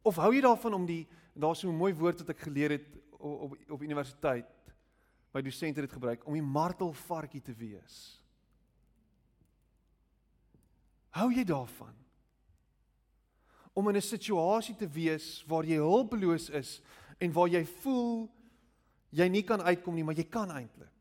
Of 0.06 0.18
hou 0.22 0.32
jy 0.34 0.42
daarvan 0.46 0.78
om 0.78 0.86
die 0.88 1.04
daar's 1.36 1.60
so 1.60 1.70
'n 1.70 1.76
mooi 1.76 1.94
woord 1.94 2.20
wat 2.20 2.30
ek 2.30 2.40
geleer 2.48 2.72
het 2.72 2.88
op 3.20 3.42
op, 3.42 3.58
op 3.70 3.82
universiteit 3.82 4.48
by 5.34 5.42
dosente 5.42 5.82
het 5.82 5.92
gebruik 5.92 6.26
om 6.26 6.34
die 6.34 6.42
martelvarkie 6.42 7.42
te 7.42 7.54
wees? 7.54 8.24
Hou 11.10 11.34
jy 11.34 11.44
daarvan? 11.44 12.05
Om 13.76 13.90
in 13.90 13.98
'n 13.98 14.02
situasie 14.02 14.76
te 14.76 14.88
wees 14.88 15.44
waar 15.48 15.66
jy 15.66 15.78
hulpeloos 15.78 16.50
is 16.50 16.82
en 17.20 17.32
waar 17.32 17.48
jy 17.48 17.66
voel 17.84 18.30
jy 19.12 19.28
nie 19.28 19.44
kan 19.44 19.62
uitkom 19.62 19.96
nie, 19.96 20.04
maar 20.04 20.16
jy 20.16 20.24
kan 20.24 20.50
eintlik. 20.52 20.92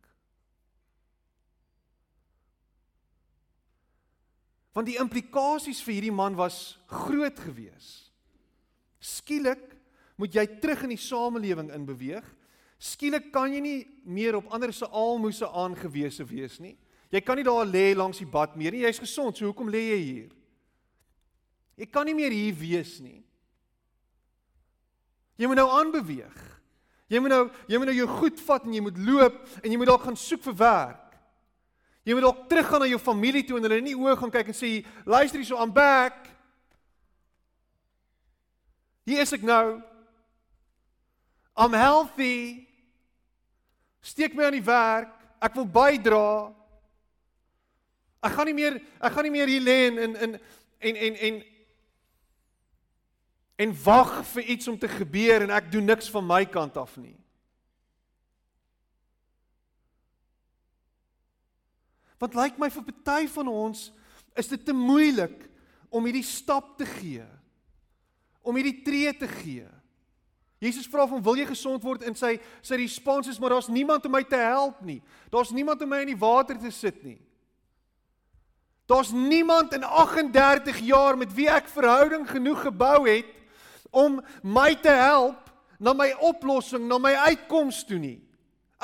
Want 4.75 4.87
die 4.91 4.99
implikasies 4.99 5.83
vir 5.87 5.95
hierdie 5.95 6.15
man 6.15 6.35
was 6.35 6.79
groot 6.91 7.39
gewees. 7.39 8.11
Skielik 8.99 9.63
moet 10.19 10.35
jy 10.35 10.47
terug 10.59 10.83
in 10.83 10.95
die 10.97 11.01
samelewing 11.01 11.71
inbeweeg. 11.75 12.27
Skielik 12.83 13.31
kan 13.33 13.55
jy 13.55 13.61
nie 13.63 13.81
meer 14.05 14.37
op 14.37 14.51
ander 14.51 14.73
se 14.75 14.87
almoses 14.87 15.47
aangewese 15.47 16.27
wees 16.27 16.59
nie. 16.59 16.77
Jy 17.15 17.21
kan 17.23 17.39
nie 17.39 17.47
daar 17.47 17.67
lê 17.67 17.95
langs 17.95 18.19
die 18.19 18.27
bad 18.27 18.57
meer 18.59 18.75
nie. 18.75 18.83
Jy's 18.83 18.99
gesond, 18.99 19.39
so 19.39 19.47
hoekom 19.47 19.71
lê 19.71 19.85
jy 19.93 20.01
hier? 20.03 20.33
Jy 21.79 21.87
kan 21.91 22.07
nie 22.07 22.17
meer 22.17 22.35
hier 22.35 22.55
wees 22.55 22.99
nie. 23.03 23.23
Jy 25.41 25.51
moet 25.51 25.59
nou 25.59 25.71
aanbeweeg. 25.75 26.37
Jy 27.11 27.21
moet 27.21 27.33
nou 27.33 27.45
jy 27.69 27.79
moet 27.79 27.91
nou 27.91 27.97
jou 27.97 28.11
goed 28.21 28.43
vat 28.47 28.67
en 28.67 28.77
jy 28.77 28.83
moet 28.85 29.01
loop 29.07 29.41
en 29.61 29.71
jy 29.71 29.79
moet 29.79 29.91
dalk 29.91 30.05
gaan 30.07 30.19
soek 30.19 30.45
vir 30.47 30.57
werk. 30.61 31.17
Jy 32.05 32.17
moet 32.17 32.27
dalk 32.27 32.45
teruggaan 32.51 32.85
na 32.85 32.91
jou 32.91 33.01
familie 33.01 33.45
toe 33.47 33.59
en 33.59 33.67
hulle 33.67 33.81
in 33.81 33.91
die 33.91 33.99
oë 33.99 34.17
gaan 34.21 34.33
kyk 34.33 34.53
en 34.53 34.57
sê 34.57 34.71
luister 35.09 35.41
hierso 35.41 35.59
aan 35.61 35.73
back. 35.75 36.29
Hier 39.05 39.25
is 39.25 39.35
ek 39.37 39.45
nou. 39.45 39.81
I'm 41.57 41.75
healthy. 41.77 42.67
Steek 44.05 44.35
my 44.35 44.49
aan 44.49 44.59
die 44.59 44.67
werk. 44.67 45.13
Ek 45.45 45.57
wil 45.59 45.67
bydra. 45.69 46.29
Ek 48.25 48.33
gaan 48.33 48.49
nie 48.49 48.57
meer 48.57 48.79
ek 49.01 49.13
gaan 49.13 49.29
nie 49.29 49.35
meer 49.35 49.51
hier 49.51 49.65
lê 49.65 49.79
en 49.91 50.01
in 50.05 50.17
en 50.25 50.39
en 51.09 51.19
en 51.29 51.43
en 53.57 53.75
wag 53.85 54.25
vir 54.33 54.43
iets 54.55 54.69
om 54.69 54.79
te 54.79 54.89
gebeur 54.91 55.45
en 55.45 55.53
ek 55.55 55.71
doen 55.73 55.87
niks 55.87 56.11
van 56.11 56.27
my 56.27 56.43
kant 56.51 56.77
af 56.81 56.97
nie. 56.99 57.15
Want 62.19 62.35
lyk 62.39 62.55
like 62.57 62.63
my 62.63 62.71
vir 62.73 62.87
party 62.89 63.29
van 63.35 63.51
ons 63.51 63.89
is 64.39 64.51
dit 64.51 64.65
te 64.67 64.75
moeilik 64.75 65.47
om 65.95 66.07
hierdie 66.07 66.27
stap 66.27 66.75
te 66.79 66.87
gee. 66.89 67.25
Om 68.43 68.57
hierdie 68.59 68.81
tree 68.87 69.13
te 69.17 69.29
gee. 69.31 69.67
Jesus 70.65 70.89
vra 70.89 71.07
hom, 71.07 71.23
"Wil 71.23 71.37
jy 71.37 71.47
gesond 71.47 71.83
word?" 71.83 72.03
en 72.03 72.15
sy 72.15 72.41
sy 72.63 72.75
respons 72.77 73.29
is, 73.29 73.39
"Maar 73.39 73.51
daar's 73.51 73.69
niemand 73.69 74.05
om 74.05 74.13
my 74.13 74.23
te 74.23 74.37
help 74.37 74.81
nie. 74.83 75.03
Daar's 75.31 75.51
niemand 75.51 75.83
om 75.83 75.89
my 75.89 76.01
in 76.01 76.07
die 76.07 76.19
water 76.19 76.59
te 76.59 76.71
sit 76.71 77.05
nie." 77.05 77.21
Daar's 78.87 79.11
niemand 79.11 79.73
in 79.73 79.83
38 79.83 80.79
jaar 80.79 81.17
met 81.19 81.35
wie 81.35 81.49
ek 81.49 81.69
verhouding 81.69 82.29
genoeg 82.29 82.63
gebou 82.63 83.09
het 83.09 83.27
om 83.95 84.21
my 84.43 84.75
te 84.83 84.93
help 84.93 85.51
na 85.79 85.95
my 85.97 86.11
oplossing, 86.25 86.87
na 86.89 86.99
my 86.99 87.15
uitkoms 87.31 87.83
toe 87.87 87.99
nie. 88.01 88.19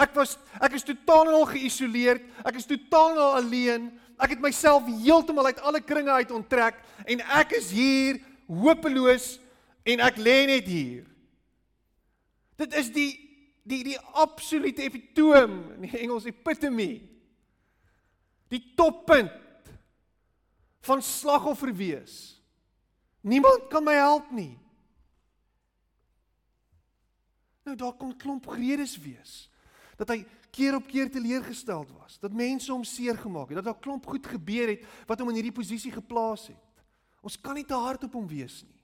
Ek 0.00 0.14
was 0.16 0.36
ek 0.62 0.78
is 0.78 0.86
totaal 0.86 1.28
en 1.28 1.38
al 1.40 1.48
geïsoleerd. 1.50 2.24
Ek 2.46 2.60
is 2.60 2.68
totaal 2.68 3.14
en 3.14 3.22
al 3.24 3.36
alleen. 3.42 3.88
Ek 4.20 4.34
het 4.34 4.42
myself 4.42 4.88
heeltemal 4.88 5.50
uit 5.50 5.60
alle 5.64 5.80
kringe 5.84 6.12
uit 6.12 6.32
onttrek 6.34 6.78
en 7.08 7.22
ek 7.40 7.54
is 7.56 7.70
hier 7.72 8.20
hopeloos 8.48 9.38
en 9.88 10.02
ek 10.04 10.20
lê 10.20 10.38
net 10.50 10.68
hier. 10.68 11.04
Dit 12.60 12.76
is 12.76 12.90
die 12.92 13.12
die 13.70 13.82
die 13.86 13.98
absolute 14.18 14.82
epitoom 14.82 15.60
in 15.76 15.86
die 15.86 16.00
Engels 16.00 16.26
epitome. 16.28 16.90
Die 18.50 18.62
toppunt 18.76 19.32
van 20.88 21.04
slagoffer 21.04 21.70
wees. 21.76 22.40
Niemand 23.20 23.68
kan 23.70 23.84
my 23.84 23.94
help 24.00 24.30
nie. 24.32 24.56
Nou 27.64 27.76
daar 27.76 27.96
kon 27.98 28.16
klomp 28.16 28.46
redes 28.54 28.96
wees 28.98 29.46
dat 30.00 30.14
hy 30.14 30.22
keer 30.50 30.78
op 30.78 30.86
keer 30.88 31.10
teleurgesteld 31.12 31.90
was, 31.92 32.16
dat 32.22 32.32
mense 32.32 32.70
hom 32.72 32.86
seer 32.88 33.18
gemaak 33.20 33.50
het, 33.50 33.58
dat 33.60 33.66
daar 33.68 33.82
klomp 33.84 34.06
goed 34.08 34.24
gebeur 34.26 34.72
het 34.72 34.86
wat 35.06 35.20
hom 35.20 35.28
in 35.28 35.36
hierdie 35.36 35.54
posisie 35.54 35.92
geplaas 35.92 36.46
het. 36.48 36.84
Ons 37.20 37.36
kan 37.36 37.58
nie 37.58 37.66
te 37.68 37.76
hard 37.76 38.06
op 38.08 38.16
hom 38.16 38.24
wees 38.30 38.62
nie. 38.64 38.80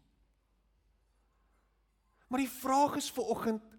Maar 2.29 2.45
die 2.45 2.53
vraag 2.53 2.99
is 3.01 3.09
vir 3.17 3.33
oggend 3.33 3.73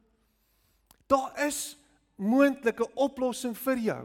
daar 1.08 1.46
is 1.46 1.77
moontlike 2.20 2.84
oplossing 3.00 3.54
vir 3.58 3.80
jou. 3.80 4.01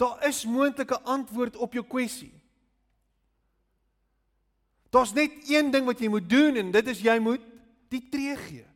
Daar 0.00 0.24
is 0.26 0.44
moontlike 0.48 1.00
antwoord 1.00 1.56
op 1.56 1.76
jou 1.76 1.84
kwessie. 1.86 2.32
Daar's 4.90 5.12
net 5.14 5.36
een 5.46 5.70
ding 5.70 5.86
wat 5.86 6.00
jy 6.02 6.08
moet 6.10 6.26
doen 6.26 6.56
en 6.58 6.72
dit 6.74 6.90
is 6.90 7.04
jy 7.04 7.18
moet 7.22 7.44
die 7.92 8.02
tree 8.10 8.34
gee. 8.36 8.69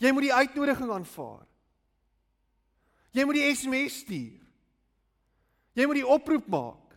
Jy 0.00 0.12
moet 0.16 0.30
die 0.30 0.34
uitnodiging 0.34 0.90
aanvaar. 0.94 1.44
Jy 3.12 3.24
moet 3.26 3.36
die 3.36 3.48
SMS 3.52 3.98
stuur. 4.04 4.38
Jy 5.76 5.86
moet 5.86 6.00
die 6.00 6.08
oproep 6.08 6.46
maak. 6.50 6.96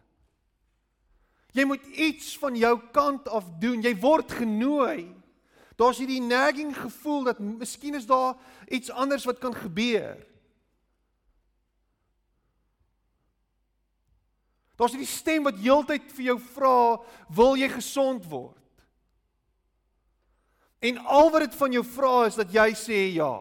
Jy 1.54 1.66
moet 1.70 1.84
iets 1.92 2.32
van 2.42 2.56
jou 2.58 2.74
kant 2.96 3.28
af 3.30 3.50
doen. 3.62 3.84
Jy 3.84 3.94
word 4.02 4.32
genooi. 4.40 5.12
Daar's 5.78 6.00
hierdie 6.02 6.22
nagging 6.22 6.72
gevoel 6.78 7.28
dat 7.30 7.42
miskien 7.44 7.98
is 7.98 8.08
daar 8.10 8.38
iets 8.70 8.94
anders 8.94 9.26
wat 9.26 9.42
kan 9.42 9.56
gebeur. 9.58 10.18
Daar's 14.80 14.96
hierdie 14.96 15.10
stem 15.10 15.46
wat 15.46 15.62
heeltyd 15.62 16.10
vir 16.16 16.26
jou 16.32 16.40
vra, 16.40 17.02
"Wil 17.30 17.56
jy 17.58 17.70
gesond 17.70 18.26
word?" 18.26 18.63
En 20.84 20.98
al 20.98 21.32
wat 21.32 21.46
dit 21.46 21.56
van 21.56 21.72
jou 21.72 21.84
vra 21.88 22.14
is 22.28 22.36
dat 22.36 22.52
jy 22.52 22.70
sê 22.76 23.02
ja. 23.16 23.34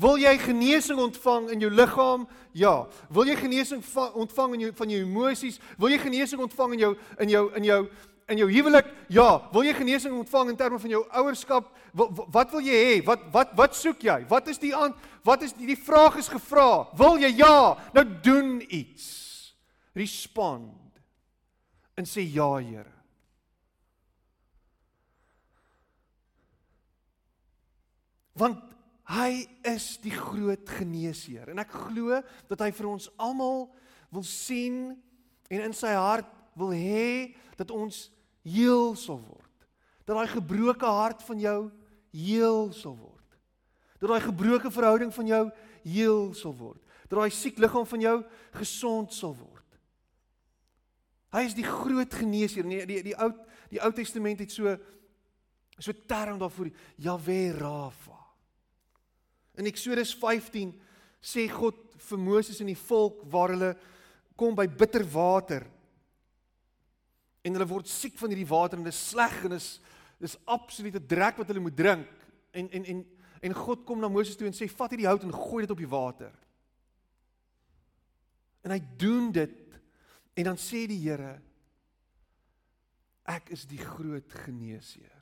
Wil 0.00 0.16
jy 0.16 0.32
genesing 0.40 0.96
ontvang 0.96 1.50
in 1.52 1.60
jou 1.60 1.68
liggaam? 1.68 2.24
Ja. 2.56 2.86
Wil 3.12 3.28
jy 3.28 3.36
genesing 3.36 3.82
ontvang 4.16 4.54
in 4.56 4.64
jou 4.64 4.70
van 4.78 4.94
jou 4.94 5.02
emosies? 5.04 5.60
Wil 5.76 5.92
jy 5.92 5.98
genesing 6.00 6.40
ontvang 6.40 6.78
in 6.78 6.84
jou 6.86 6.92
in 7.20 7.34
jou 7.34 7.42
in 7.60 7.68
jou 7.68 7.80
in 8.32 8.40
jou 8.40 8.48
huwelik? 8.48 8.88
Ja. 9.12 9.28
Wil 9.52 9.68
jy 9.68 9.74
genesing 9.76 10.16
ontvang 10.16 10.54
in 10.54 10.56
terme 10.56 10.80
van 10.80 10.94
jou 10.94 11.02
ouerskap? 11.20 11.68
Wat 11.92 12.56
wil 12.56 12.64
jy 12.64 12.78
hê? 12.80 12.96
Wat 13.04 13.28
wat 13.34 13.52
wat 13.58 13.76
soek 13.76 14.00
jy? 14.08 14.22
Wat 14.32 14.48
is 14.48 14.62
die 14.62 14.72
aan 14.72 14.96
wat 15.28 15.44
is 15.44 15.52
die, 15.52 15.68
die 15.74 15.78
vraag 15.78 16.16
is 16.22 16.32
gevra? 16.32 16.88
Wil 16.96 17.20
jy 17.20 17.34
ja? 17.44 17.76
Nou 17.92 18.06
doen 18.24 18.56
iets. 18.64 19.52
Respond. 19.92 20.72
En 22.00 22.08
sê 22.08 22.24
ja, 22.24 22.48
Here. 22.56 23.01
Want 28.42 28.58
hy 29.12 29.44
is 29.66 29.96
die 30.02 30.14
groot 30.14 30.66
geneesheer 30.78 31.50
en 31.52 31.62
ek 31.62 31.74
glo 31.88 32.20
dat 32.50 32.62
hy 32.64 32.70
vir 32.74 32.88
ons 32.90 33.08
almal 33.20 33.66
wil 34.14 34.24
sien 34.26 34.92
en 35.52 35.64
in 35.68 35.74
sy 35.76 35.92
hart 35.94 36.28
wil 36.58 36.72
hê 36.74 37.34
dat 37.58 37.70
ons 37.74 38.08
heel 38.46 38.94
sal 38.98 39.20
word. 39.20 39.66
Dat 40.06 40.16
daai 40.18 40.30
gebroke 40.32 40.86
hart 40.86 41.22
van 41.26 41.40
jou 41.40 41.58
heel 42.12 42.72
sal 42.74 42.96
word. 42.98 43.18
Dat 44.02 44.10
daai 44.10 44.24
gebroke 44.24 44.70
verhouding 44.74 45.12
van 45.14 45.28
jou 45.30 45.44
heel 45.84 46.32
sal 46.34 46.54
word. 46.58 46.80
Dat 47.08 47.20
daai 47.20 47.34
siek 47.34 47.60
liggaam 47.62 47.86
van 47.86 48.02
jou 48.02 48.16
gesond 48.58 49.14
sal 49.14 49.36
word. 49.36 49.60
Hy 51.32 51.46
is 51.48 51.56
die 51.56 51.66
groot 51.66 52.12
geneesheer. 52.12 52.66
Nee, 52.68 52.84
die 52.88 53.00
die, 53.06 53.14
ou 53.16 53.30
die 53.72 53.80
Ou 53.80 53.92
Testament 53.96 54.42
het 54.42 54.52
so 54.52 54.74
so 55.78 55.94
term 56.06 56.38
daarvoor 56.38 56.68
Jahwe 57.00 57.52
Rafa. 57.56 58.21
In 59.62 59.70
Eksodus 59.70 60.10
15 60.18 60.72
sê 61.22 61.46
God 61.46 61.78
vir 62.08 62.18
Moses 62.18 62.58
en 62.58 62.70
die 62.72 62.78
volk 62.78 63.20
waar 63.30 63.54
hulle 63.54 63.70
kom 64.38 64.56
by 64.58 64.66
bitter 64.66 65.04
water. 65.06 65.62
En 67.46 67.54
hulle 67.54 67.68
word 67.70 67.90
siek 67.90 68.18
van 68.18 68.32
hierdie 68.34 68.48
water 68.50 68.80
en 68.80 68.88
dit 68.88 68.94
is 68.94 69.04
sleg 69.12 69.44
en 69.46 69.54
is 69.54 69.76
dis 70.22 70.34
absolute 70.50 71.02
drek 71.06 71.38
wat 71.38 71.50
hulle 71.50 71.62
moet 71.62 71.78
drink. 71.78 72.10
En 72.50 72.66
en 72.74 72.90
en 72.90 73.06
en 73.42 73.54
God 73.58 73.86
kom 73.86 74.02
na 74.02 74.10
Moses 74.10 74.36
toe 74.38 74.46
en 74.50 74.54
sê 74.54 74.66
vat 74.70 74.92
hierdie 74.94 75.08
hout 75.10 75.22
en 75.26 75.34
gooi 75.34 75.62
dit 75.64 75.74
op 75.74 75.82
die 75.82 75.90
water. 75.90 76.34
En 78.66 78.74
hy 78.74 78.82
doen 78.98 79.30
dit 79.34 79.58
en 80.38 80.52
dan 80.52 80.58
sê 80.58 80.84
die 80.90 81.00
Here 81.06 81.36
ek 83.30 83.52
is 83.54 83.68
die 83.70 83.78
groot 83.78 84.30
geneesheer. 84.42 85.18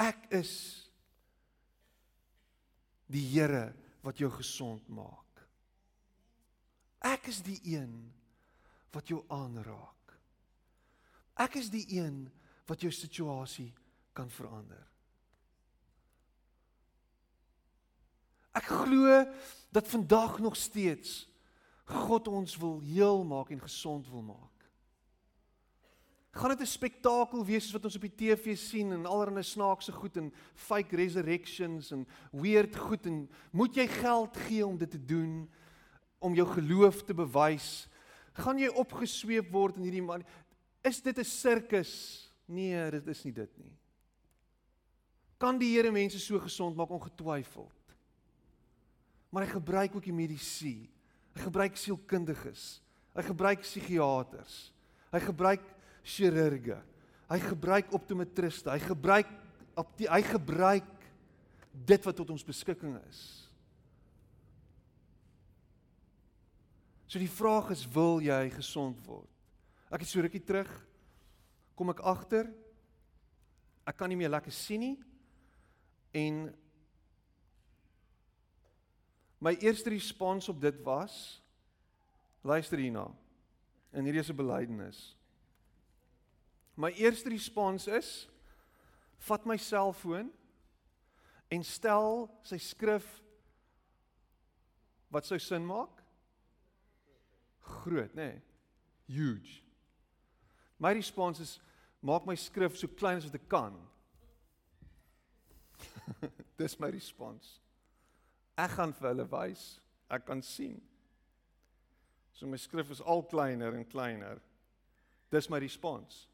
Ek 0.00 0.30
is 0.32 0.52
die 3.10 3.24
Here 3.32 3.70
wat 4.04 4.20
jou 4.20 4.30
gesond 4.32 4.86
maak. 4.88 5.42
Ek 7.00 7.30
is 7.32 7.40
die 7.44 7.58
een 7.76 7.94
wat 8.94 9.08
jou 9.08 9.22
aanraak. 9.32 10.14
Ek 11.40 11.56
is 11.60 11.70
die 11.72 11.86
een 11.96 12.26
wat 12.68 12.82
jou 12.84 12.92
situasie 12.92 13.70
kan 14.16 14.30
verander. 14.30 14.84
Ek 18.56 18.66
glo 18.66 19.24
dat 19.70 19.88
vandag 19.88 20.38
nog 20.42 20.56
steeds 20.58 21.24
God 21.90 22.28
ons 22.28 22.56
wil 22.58 22.80
heel 22.80 23.24
maak 23.26 23.50
en 23.50 23.62
gesond 23.62 24.08
wil 24.10 24.22
maak. 24.22 24.49
Gaan 26.30 26.48
dit 26.48 26.60
'n 26.60 26.66
spektakel 26.66 27.44
wees 27.44 27.64
soos 27.64 27.72
wat 27.72 27.84
ons 27.84 27.96
op 27.96 28.06
die 28.06 28.14
TV 28.14 28.56
sien 28.56 28.92
en 28.92 29.06
allerlei 29.06 29.42
snaakse 29.42 29.92
goed 29.92 30.16
en 30.16 30.32
fake 30.54 30.96
resurrections 30.96 31.90
en 31.90 32.06
weird 32.30 32.76
goed 32.76 33.06
en 33.06 33.30
moet 33.50 33.74
jy 33.74 33.86
geld 33.86 34.36
gee 34.36 34.66
om 34.66 34.78
dit 34.78 34.90
te 34.90 35.04
doen 35.04 35.50
om 36.18 36.34
jou 36.34 36.46
geloof 36.46 37.02
te 37.02 37.14
bewys? 37.14 37.88
Gaan 38.32 38.58
jy 38.58 38.68
opgesweep 38.68 39.50
word 39.50 39.76
in 39.76 39.82
hierdie 39.82 40.02
man? 40.02 40.24
Is 40.82 41.02
dit 41.02 41.18
'n 41.18 41.24
sirkus? 41.24 42.32
Nee, 42.46 42.90
dit 42.90 43.06
is 43.06 43.24
nie 43.24 43.32
dit 43.32 43.58
nie. 43.58 43.76
Kan 45.38 45.58
die 45.58 45.76
Here 45.76 45.90
mense 45.90 46.18
so 46.18 46.38
gesond 46.38 46.76
maak 46.76 46.90
ongetwyfeld? 46.90 47.94
Maar 49.30 49.46
hy 49.46 49.50
gebruik 49.50 49.94
ook 49.96 50.04
die 50.04 50.12
medisy. 50.12 50.90
Hy 51.34 51.40
gebruik 51.40 51.76
sielkundiges. 51.76 52.82
Hy 53.14 53.22
gebruik 53.22 53.60
psigiaters. 53.60 54.72
Hy 55.10 55.20
gebruik 55.20 55.62
chirurge. 56.02 56.78
Hy 57.30 57.38
gebruik 57.38 57.92
optometriste. 57.94 58.70
Hy 58.70 58.80
gebruik 58.84 59.36
hy 59.80 60.22
gebruik 60.26 60.88
dit 61.72 62.04
wat 62.04 62.16
tot 62.18 62.30
ons 62.34 62.44
beskikking 62.44 62.98
is. 63.08 63.20
So 67.08 67.18
die 67.18 67.30
vraag 67.30 67.70
is 67.72 67.86
wil 67.90 68.20
jy 68.20 68.50
gesond 68.52 68.98
word? 69.06 69.30
Ek 69.90 70.04
het 70.04 70.10
so 70.10 70.20
rukkie 70.22 70.42
terug 70.44 70.68
kom 71.80 71.94
ek 71.94 72.02
agter 72.04 72.50
ek 73.88 73.96
kan 73.96 74.10
nie 74.12 74.18
meer 74.20 74.30
lekker 74.30 74.52
sien 74.52 74.82
nie 74.84 74.96
en 76.20 76.42
my 79.40 79.54
eerste 79.64 79.88
respons 79.94 80.50
op 80.52 80.60
dit 80.60 80.76
was 80.84 81.14
luister 82.44 82.82
hierna 82.82 83.06
en 83.96 84.04
hierdie 84.04 84.20
is 84.20 84.30
'n 84.30 84.36
belydenis 84.36 85.00
My 86.76 86.92
eerste 86.96 87.30
respons 87.30 87.86
is 87.86 88.28
vat 89.26 89.46
my 89.46 89.56
selfoon 89.60 90.30
en 91.50 91.64
stel 91.66 92.28
sy 92.46 92.58
skrif 92.62 93.06
wat 95.10 95.26
sou 95.26 95.38
sin 95.42 95.66
maak? 95.66 95.98
Groot, 97.66 98.14
nê? 98.14 98.30
Nee, 98.30 98.40
huge. 99.10 99.60
My 100.78 100.94
respons 100.96 101.42
is 101.42 101.58
maak 102.00 102.26
my 102.26 102.36
skrif 102.38 102.78
so 102.78 102.88
klein 102.88 103.18
as 103.20 103.26
wat 103.26 103.36
ek 103.36 103.48
kan. 103.50 103.76
Dis 106.60 106.78
my 106.80 106.88
respons. 106.94 107.58
Ek 108.60 108.72
gaan 108.78 108.94
vir 108.96 109.10
hulle 109.10 109.26
wys 109.32 109.68
Ek 110.10 110.26
kan 110.26 110.42
sien. 110.42 110.80
So 112.34 112.46
my 112.46 112.58
skrif 112.58 112.90
is 112.90 113.00
al 113.00 113.22
kleiner 113.22 113.76
en 113.78 113.86
kleiner. 113.86 114.40
Dis 115.30 115.46
my 115.50 115.60
respons. 115.62 116.24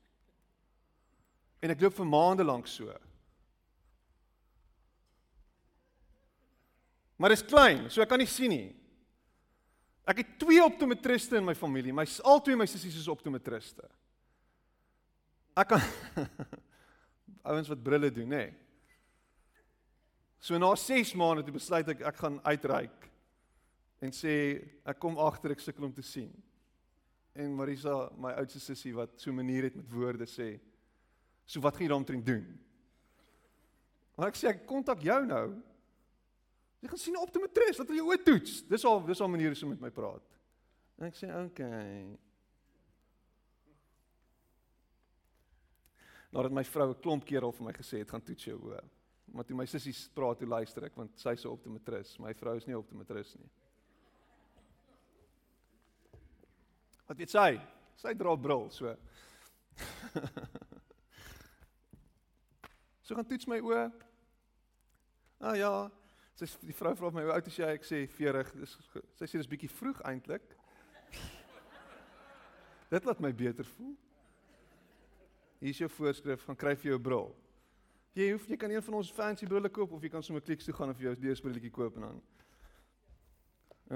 En 1.64 1.72
ek 1.72 1.82
loop 1.82 1.96
vir 1.96 2.08
maande 2.08 2.44
lank 2.44 2.68
so. 2.70 2.92
Maar 7.16 7.32
dit 7.32 7.40
is 7.40 7.48
klein, 7.48 7.86
so 7.90 8.04
ek 8.04 8.10
kan 8.12 8.20
nie 8.20 8.28
sien 8.28 8.52
nie. 8.52 8.68
Ek 10.06 10.20
het 10.20 10.36
twee 10.38 10.60
optometriste 10.62 11.40
in 11.40 11.46
my 11.46 11.56
familie. 11.58 11.94
My 11.96 12.04
al 12.28 12.42
twee 12.44 12.58
my 12.58 12.68
sissies 12.70 12.98
is 13.00 13.08
optometriste. 13.10 13.88
Ek 15.56 15.72
kan 15.72 15.82
ouens 17.48 17.72
wat 17.72 17.82
brille 17.82 18.12
doen, 18.12 18.28
nê. 18.30 18.44
Nee. 18.44 18.54
So 20.46 20.58
na 20.60 20.68
6 20.78 21.14
maande 21.18 21.42
het 21.42 21.50
ek 21.50 21.56
besluit 21.56 21.88
ek 21.90 22.04
ek 22.06 22.18
gaan 22.20 22.36
uitreik 22.44 23.06
en 24.04 24.12
sê 24.14 24.34
ek 24.86 25.00
kom 25.02 25.16
agter 25.18 25.56
ek 25.56 25.64
sukkel 25.64 25.88
om 25.88 25.94
te 25.96 26.04
sien. 26.06 26.30
En 27.34 27.56
Marisa, 27.56 28.06
my 28.20 28.34
oudste 28.38 28.60
sussie 28.62 28.92
wat 28.94 29.16
so 29.20 29.32
manier 29.34 29.66
het 29.66 29.74
met 29.76 29.88
woorde 29.90 30.28
sê, 30.30 30.54
"So 31.46 31.60
wat 31.60 31.76
gaan 31.76 31.86
jy 31.86 31.88
daarmee 31.88 32.22
doen?" 32.22 32.60
Maar 34.16 34.28
ek 34.28 34.38
sê 34.38 34.48
ek 34.48 34.66
kontak 34.66 35.02
jou 35.04 35.26
nou. 35.26 35.62
Jy 36.80 36.88
gaan 36.88 36.98
sien 36.98 37.18
op 37.18 37.32
te 37.32 37.40
matris, 37.42 37.78
wat 37.80 37.88
wil 37.90 37.96
jy 37.96 38.04
oë 38.04 38.22
toets? 38.24 38.62
Dis 38.68 38.84
al 38.84 39.02
dis 39.06 39.20
al 39.20 39.28
maniere 39.28 39.54
so 39.54 39.68
met 39.68 39.80
my 39.80 39.90
praat. 39.90 40.24
En 40.96 41.08
ek 41.10 41.18
sê. 41.18 41.28
Okay. 41.28 42.18
Nadat 46.32 46.52
my 46.52 46.64
vrou 46.64 46.88
'n 46.90 47.00
klomp 47.00 47.24
keer 47.24 47.42
al 47.42 47.52
vir 47.52 47.64
my 47.64 47.72
gesê 47.72 47.98
het, 47.98 48.10
"Gaan 48.10 48.22
toets 48.22 48.44
jou 48.44 48.58
oë." 48.58 48.84
Maar 49.32 49.44
toe 49.44 49.56
my 49.56 49.66
sussie 49.66 49.94
praat, 50.14 50.38
toe 50.38 50.48
luister 50.48 50.84
ek 50.84 50.96
want 50.96 51.18
sy's 51.18 51.40
so 51.40 51.52
optometris. 51.52 52.18
My 52.18 52.32
vrou 52.34 52.56
is 52.56 52.66
nie 52.66 52.76
optometris 52.76 53.34
nie. 53.36 53.50
Wat 57.06 57.16
weet 57.16 57.30
sy? 57.30 57.60
Sy 57.96 58.14
dra 58.14 58.36
bril, 58.36 58.70
so. 58.70 58.96
so 63.06 63.14
gaan 63.14 63.26
toets 63.28 63.46
my 63.46 63.60
oë. 63.62 63.86
Ah 65.46 65.54
ja, 65.54 65.70
sy 66.34 66.48
die 66.66 66.74
vrou 66.74 66.94
vra 66.98 67.12
my 67.14 67.26
hoe 67.28 67.36
oud 67.36 67.50
is 67.50 67.58
jy? 67.60 67.68
Ek 67.78 67.86
sê 67.86 68.02
40. 68.10 68.50
Dis 68.58 68.74
sy 69.20 69.28
sê 69.30 69.38
dis 69.38 69.50
bietjie 69.50 69.70
vroeg 69.70 70.02
eintlik. 70.08 70.56
Dit 72.92 73.06
laat 73.06 73.22
my 73.22 73.30
beter 73.36 73.68
voel. 73.76 73.94
Hier 75.62 75.72
is 75.72 75.80
jou 75.80 75.88
voorskrif, 75.88 76.44
gaan 76.44 76.58
kry 76.58 76.74
vir 76.76 76.92
jou 76.92 77.00
bril. 77.00 77.30
Jy 78.16 78.30
hoef 78.32 78.46
jy 78.48 78.58
kan 78.60 78.72
een 78.72 78.84
van 78.84 78.98
ons 78.98 79.12
fancy 79.12 79.46
brille 79.48 79.70
koop 79.72 79.94
of 79.96 80.04
jy 80.04 80.10
kan 80.12 80.24
sommer 80.24 80.44
kliks 80.44 80.66
toe 80.66 80.74
gaan 80.76 80.92
of 80.92 81.00
jy 81.00 81.10
jou 81.10 81.16
deurspreeletjie 81.26 81.72
koop 81.72 81.98
en 82.00 82.08
dan. 82.08 82.22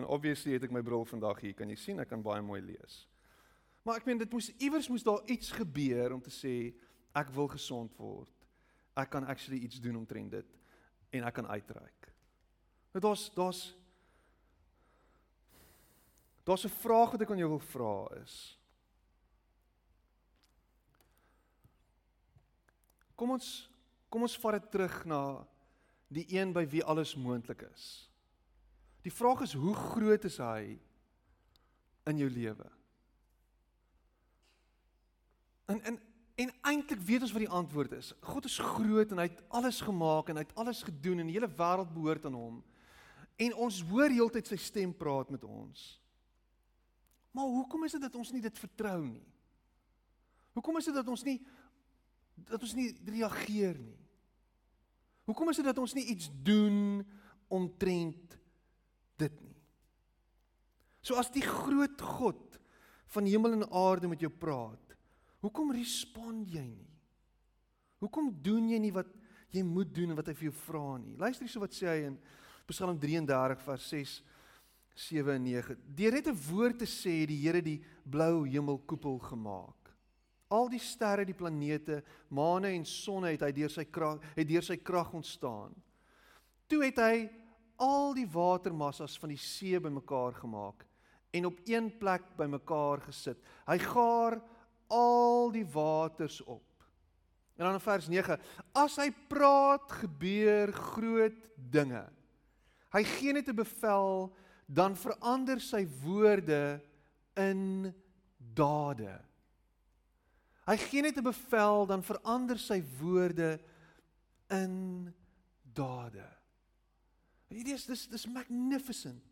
En 0.01 0.07
obviously 0.07 0.55
het 0.55 0.64
ek 0.68 0.75
my 0.75 0.83
bril 0.87 1.07
vandag 1.09 1.40
hier. 1.42 1.57
Kan 1.59 1.73
jy 1.73 1.79
sien 1.81 2.03
ek 2.03 2.12
kan 2.12 2.23
baie 2.25 2.44
mooi 2.44 2.61
lees. 2.62 3.03
Maar 3.83 4.01
ek 4.01 4.07
meen 4.07 4.20
dit 4.20 4.33
moes 4.33 4.51
iewers 4.61 4.90
moes 4.92 5.05
daar 5.05 5.25
iets 5.33 5.51
gebeur 5.57 6.14
om 6.14 6.20
te 6.23 6.33
sê 6.33 6.55
ek 7.16 7.33
wil 7.35 7.49
gesond 7.51 7.96
word. 7.99 8.39
Ek 8.94 9.11
kan 9.11 9.26
actually 9.26 9.61
iets 9.61 9.81
doen 9.81 9.96
omtrent 9.96 10.31
dit 10.31 10.57
en 11.11 11.24
ek 11.24 11.35
kan 11.35 11.46
uitreik. 11.46 12.12
Dit 12.92 13.03
daar's 13.03 13.31
daar's 13.35 13.76
daar's 16.44 16.64
'n 16.64 16.79
vraag 16.83 17.11
wat 17.11 17.20
ek 17.20 17.31
aan 17.31 17.38
jou 17.38 17.48
wil 17.48 17.66
vra 17.74 18.22
is. 18.22 18.59
Kom 23.14 23.31
ons 23.31 23.70
Kom 24.11 24.26
ons 24.26 24.37
vat 24.42 24.59
dit 24.59 24.70
terug 24.74 24.94
na 25.07 25.22
die 26.11 26.26
een 26.35 26.50
by 26.53 26.64
wie 26.66 26.83
alles 26.83 27.14
moontlik 27.14 27.62
is. 27.70 28.11
Die 29.07 29.14
vraag 29.14 29.44
is 29.46 29.55
hoe 29.55 29.74
groot 29.74 30.26
is 30.26 30.40
hy 30.42 30.74
in 32.11 32.18
jou 32.18 32.29
lewe? 32.31 32.66
En 35.70 35.79
en 35.87 36.00
en 36.40 36.53
eintlik 36.70 37.03
weet 37.05 37.26
ons 37.26 37.33
wat 37.37 37.44
die 37.44 37.55
antwoord 37.61 37.94
is. 37.98 38.12
God 38.24 38.46
is 38.48 38.59
groot 38.64 39.12
en 39.12 39.20
hy 39.20 39.29
het 39.29 39.42
alles 39.53 39.81
gemaak 39.85 40.31
en 40.31 40.40
hy 40.40 40.44
het 40.46 40.59
alles 40.61 40.83
gedoen 40.87 41.20
en 41.20 41.29
die 41.29 41.37
hele 41.37 41.50
wêreld 41.59 41.92
behoort 41.92 42.29
aan 42.29 42.38
hom. 42.38 42.61
En 43.40 43.57
ons 43.66 43.81
hoor 43.90 44.12
heeltyd 44.12 44.48
sy 44.48 44.57
stem 44.61 44.94
praat 44.96 45.33
met 45.33 45.44
ons. 45.44 45.85
Maar 47.37 47.48
hoekom 47.48 47.85
is 47.87 47.96
dit 47.96 48.03
dat 48.03 48.16
ons 48.18 48.33
nie 48.35 48.42
dit 48.44 48.62
vertrou 48.62 48.98
nie? 49.05 49.26
Hoekom 50.57 50.81
is 50.81 50.88
dit 50.90 50.96
dat 50.96 51.09
ons 51.09 51.24
nie 51.29 51.38
dat 52.48 52.62
ons 52.64 52.72
nie 52.72 52.88
reageer 53.05 53.76
nie. 53.76 53.98
Hoekom 55.29 55.50
is 55.53 55.61
dit 55.61 55.66
dat 55.68 55.79
ons 55.79 55.92
nie 55.94 56.07
iets 56.09 56.31
doen 56.44 57.03
omtrent 57.53 58.37
dit 59.20 59.42
nie? 59.44 59.59
So 61.05 61.20
as 61.20 61.29
die 61.33 61.44
groot 61.44 62.00
God 62.00 62.57
van 63.12 63.29
hemel 63.29 63.59
en 63.59 63.68
aarde 63.68 64.09
met 64.09 64.22
jou 64.24 64.31
praat, 64.33 64.89
hoekom 65.40 65.72
respond 65.72 66.48
jy 66.48 66.66
nie? 66.68 66.90
Hoekom 68.00 68.31
doen 68.42 68.70
jy 68.72 68.79
nie 68.81 68.92
wat 68.94 69.09
jy 69.53 69.62
moet 69.66 69.90
doen 69.92 70.12
en 70.12 70.18
wat 70.18 70.31
hy 70.31 70.37
vir 70.38 70.48
jou 70.50 70.57
vra 70.64 70.98
nie? 71.00 71.16
Luister 71.20 71.44
hierso 71.44 71.62
wat 71.62 71.76
sê 71.76 71.88
hy 71.90 71.98
in 72.09 72.18
Psalm 72.70 72.98
33 73.03 73.64
vers 73.66 73.88
6 73.90 74.20
7 75.00 75.35
en 75.35 75.44
9. 75.44 75.76
Deur 75.96 76.12
net 76.12 76.29
'n 76.29 76.40
woord 76.50 76.79
te 76.79 76.87
sê 76.87 77.26
die 77.26 77.40
Here 77.40 77.62
die 77.62 77.83
blou 78.05 78.44
hemelkoepel 78.44 79.18
gemaak. 79.18 79.90
Al 80.50 80.68
die 80.68 80.83
sterre, 80.83 81.24
die 81.24 81.35
planete, 81.35 82.03
maane 82.29 82.74
en 82.74 82.85
sonne 82.85 83.31
het 83.31 83.42
hy 83.42 83.53
deur 83.53 83.70
sy 83.70 83.85
krag 83.85 84.20
het 84.37 84.48
deur 84.48 84.62
sy 84.62 84.76
krag 84.76 85.12
ontstaan. 85.14 85.74
Toe 86.68 86.85
het 86.85 86.98
hy 86.98 87.31
al 87.79 88.14
die 88.14 88.26
watermassas 88.26 89.16
van 89.18 89.31
die 89.31 89.40
see 89.40 89.79
bymekaar 89.81 90.35
gemaak 90.35 90.87
en 91.33 91.46
op 91.46 91.61
een 91.66 91.98
plek 91.98 92.22
bymekaar 92.37 93.00
gesit. 93.00 93.38
Hy 93.66 93.79
gaar 93.79 94.40
al 94.90 95.50
die 95.55 95.66
waters 95.66 96.40
op. 96.42 96.66
En 97.57 97.64
dan 97.64 97.76
in 97.76 97.81
vers 97.81 98.09
9: 98.09 98.38
As 98.72 98.96
hy 98.96 99.11
praat, 99.29 99.92
gebeur 100.03 100.72
groot 100.72 101.50
dinge. 101.55 102.05
Hy 102.90 103.03
gee 103.05 103.33
net 103.33 103.48
'n 103.48 103.55
bevel, 103.55 104.33
dan 104.66 104.96
verander 104.96 105.61
sy 105.61 105.87
woorde 106.03 106.81
in 107.37 107.94
dade. 108.38 109.20
Hy 110.66 110.76
gee 110.76 111.03
net 111.03 111.18
'n 111.18 111.26
bevel 111.26 111.87
dan 111.87 112.03
verander 112.03 112.59
sy 112.59 112.83
woorde 113.00 113.61
in 114.48 115.14
dade. 115.62 116.26
Hierdie 117.50 117.74
is 117.74 117.87
dis 117.87 118.07
dis 118.09 118.26
magnificent 118.26 119.22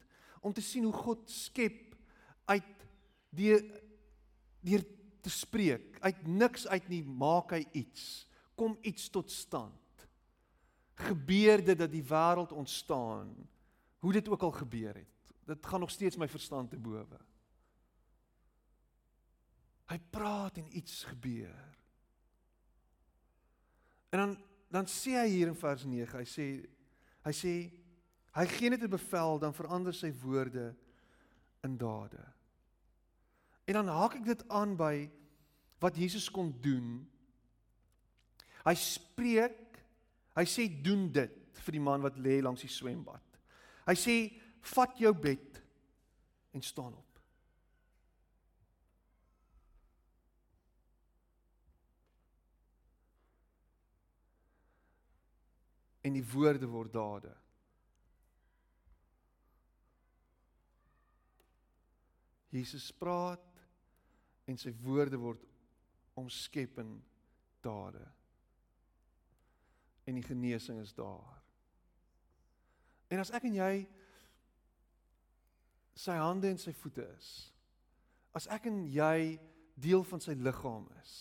om 0.41 0.53
te 0.53 0.63
sien 0.63 0.85
hoe 0.85 0.93
God 0.93 1.31
skep 1.31 1.95
uit 2.45 2.87
deur 3.31 3.63
deur 4.61 4.85
te 5.29 5.35
spreek. 5.35 6.01
Uit 6.01 6.27
niks 6.27 6.67
uit 6.67 6.89
nie 6.89 7.03
maak 7.05 7.53
hy 7.53 7.63
iets. 7.77 8.25
Kom 8.59 8.79
iets 8.81 9.11
tot 9.13 9.31
stand. 9.31 10.09
Gebeur 10.99 11.63
dit 11.63 11.79
dat 11.79 11.93
die 11.93 12.05
wêreld 12.05 12.55
ontstaan. 12.57 13.35
Hoe 14.03 14.13
dit 14.17 14.29
ook 14.29 14.43
al 14.49 14.57
gebeur 14.57 14.97
het. 14.97 15.35
Dit 15.49 15.67
gaan 15.67 15.85
nog 15.85 15.93
steeds 15.93 16.17
my 16.17 16.29
verstand 16.29 16.73
te 16.73 16.81
bowe. 16.81 17.21
Hy 19.89 19.99
praat 20.13 20.59
en 20.61 20.69
iets 20.77 21.05
gebeur. 21.09 21.57
En 24.13 24.25
dan 24.25 24.37
dan 24.69 24.85
sê 24.85 25.15
hy 25.17 25.29
hier 25.33 25.49
in 25.49 25.57
vers 25.57 25.87
9, 25.89 26.19
hy 26.19 26.27
sê 26.29 26.45
hy 27.25 27.33
sê 27.33 27.53
hy 28.37 28.45
gee 28.53 28.69
net 28.69 28.83
'n 28.85 28.93
bevel 28.93 29.39
dan 29.41 29.55
verander 29.57 29.97
sy 29.97 30.11
woorde 30.13 30.75
in 31.65 31.79
dade. 31.81 32.21
En 33.65 33.81
dan 33.81 33.89
haak 33.89 34.19
ek 34.21 34.25
dit 34.25 34.45
aan 34.49 34.77
by 34.77 35.09
wat 35.83 35.97
Jesus 35.97 36.29
kon 36.31 36.51
doen. 36.63 37.01
Hy 38.67 38.75
spreek, 38.79 39.81
hy 40.37 40.47
sê 40.49 40.69
doen 40.69 41.09
dit 41.15 41.63
vir 41.65 41.79
die 41.79 41.83
man 41.83 42.05
wat 42.05 42.19
lê 42.21 42.39
langs 42.43 42.65
die 42.65 42.73
swembad. 42.73 43.25
Hy 43.89 43.97
sê 43.99 44.17
vat 44.75 44.99
jou 45.01 45.13
bed 45.17 45.63
en 46.57 46.65
staan 46.65 46.95
op. 46.95 47.09
en 56.09 56.17
die 56.17 56.25
woorde 56.33 56.69
word 56.71 56.93
dade. 56.93 57.33
Jesus 62.55 62.89
praat 62.97 63.45
en 64.49 64.57
sy 64.57 64.73
woorde 64.85 65.21
word 65.21 65.43
omskep 66.19 66.79
in 66.83 66.97
dade. 67.65 68.05
En 70.09 70.17
die 70.19 70.25
genesing 70.25 70.81
is 70.83 70.95
daar. 70.97 71.37
En 73.09 73.23
as 73.23 73.33
ek 73.37 73.49
en 73.49 73.57
jy 73.57 73.73
sy 75.99 76.15
hande 76.21 76.51
en 76.53 76.61
sy 76.61 76.75
voete 76.79 77.05
is, 77.17 77.31
as 78.37 78.47
ek 78.55 78.69
en 78.71 78.85
jy 78.93 79.39
deel 79.79 80.05
van 80.07 80.23
sy 80.23 80.35
liggaam 80.39 80.87
is 81.01 81.15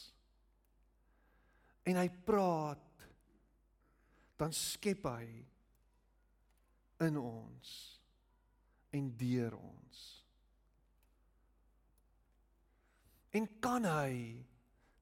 en 1.88 1.96
hy 1.96 2.08
praat 2.28 2.84
dan 4.38 4.54
skep 4.54 5.06
hy 5.08 5.28
in 7.08 7.18
ons 7.22 7.74
en 8.98 9.08
deur 9.20 9.56
ons. 9.58 10.04
En 13.38 13.48
kan 13.62 13.86
hy 13.86 14.14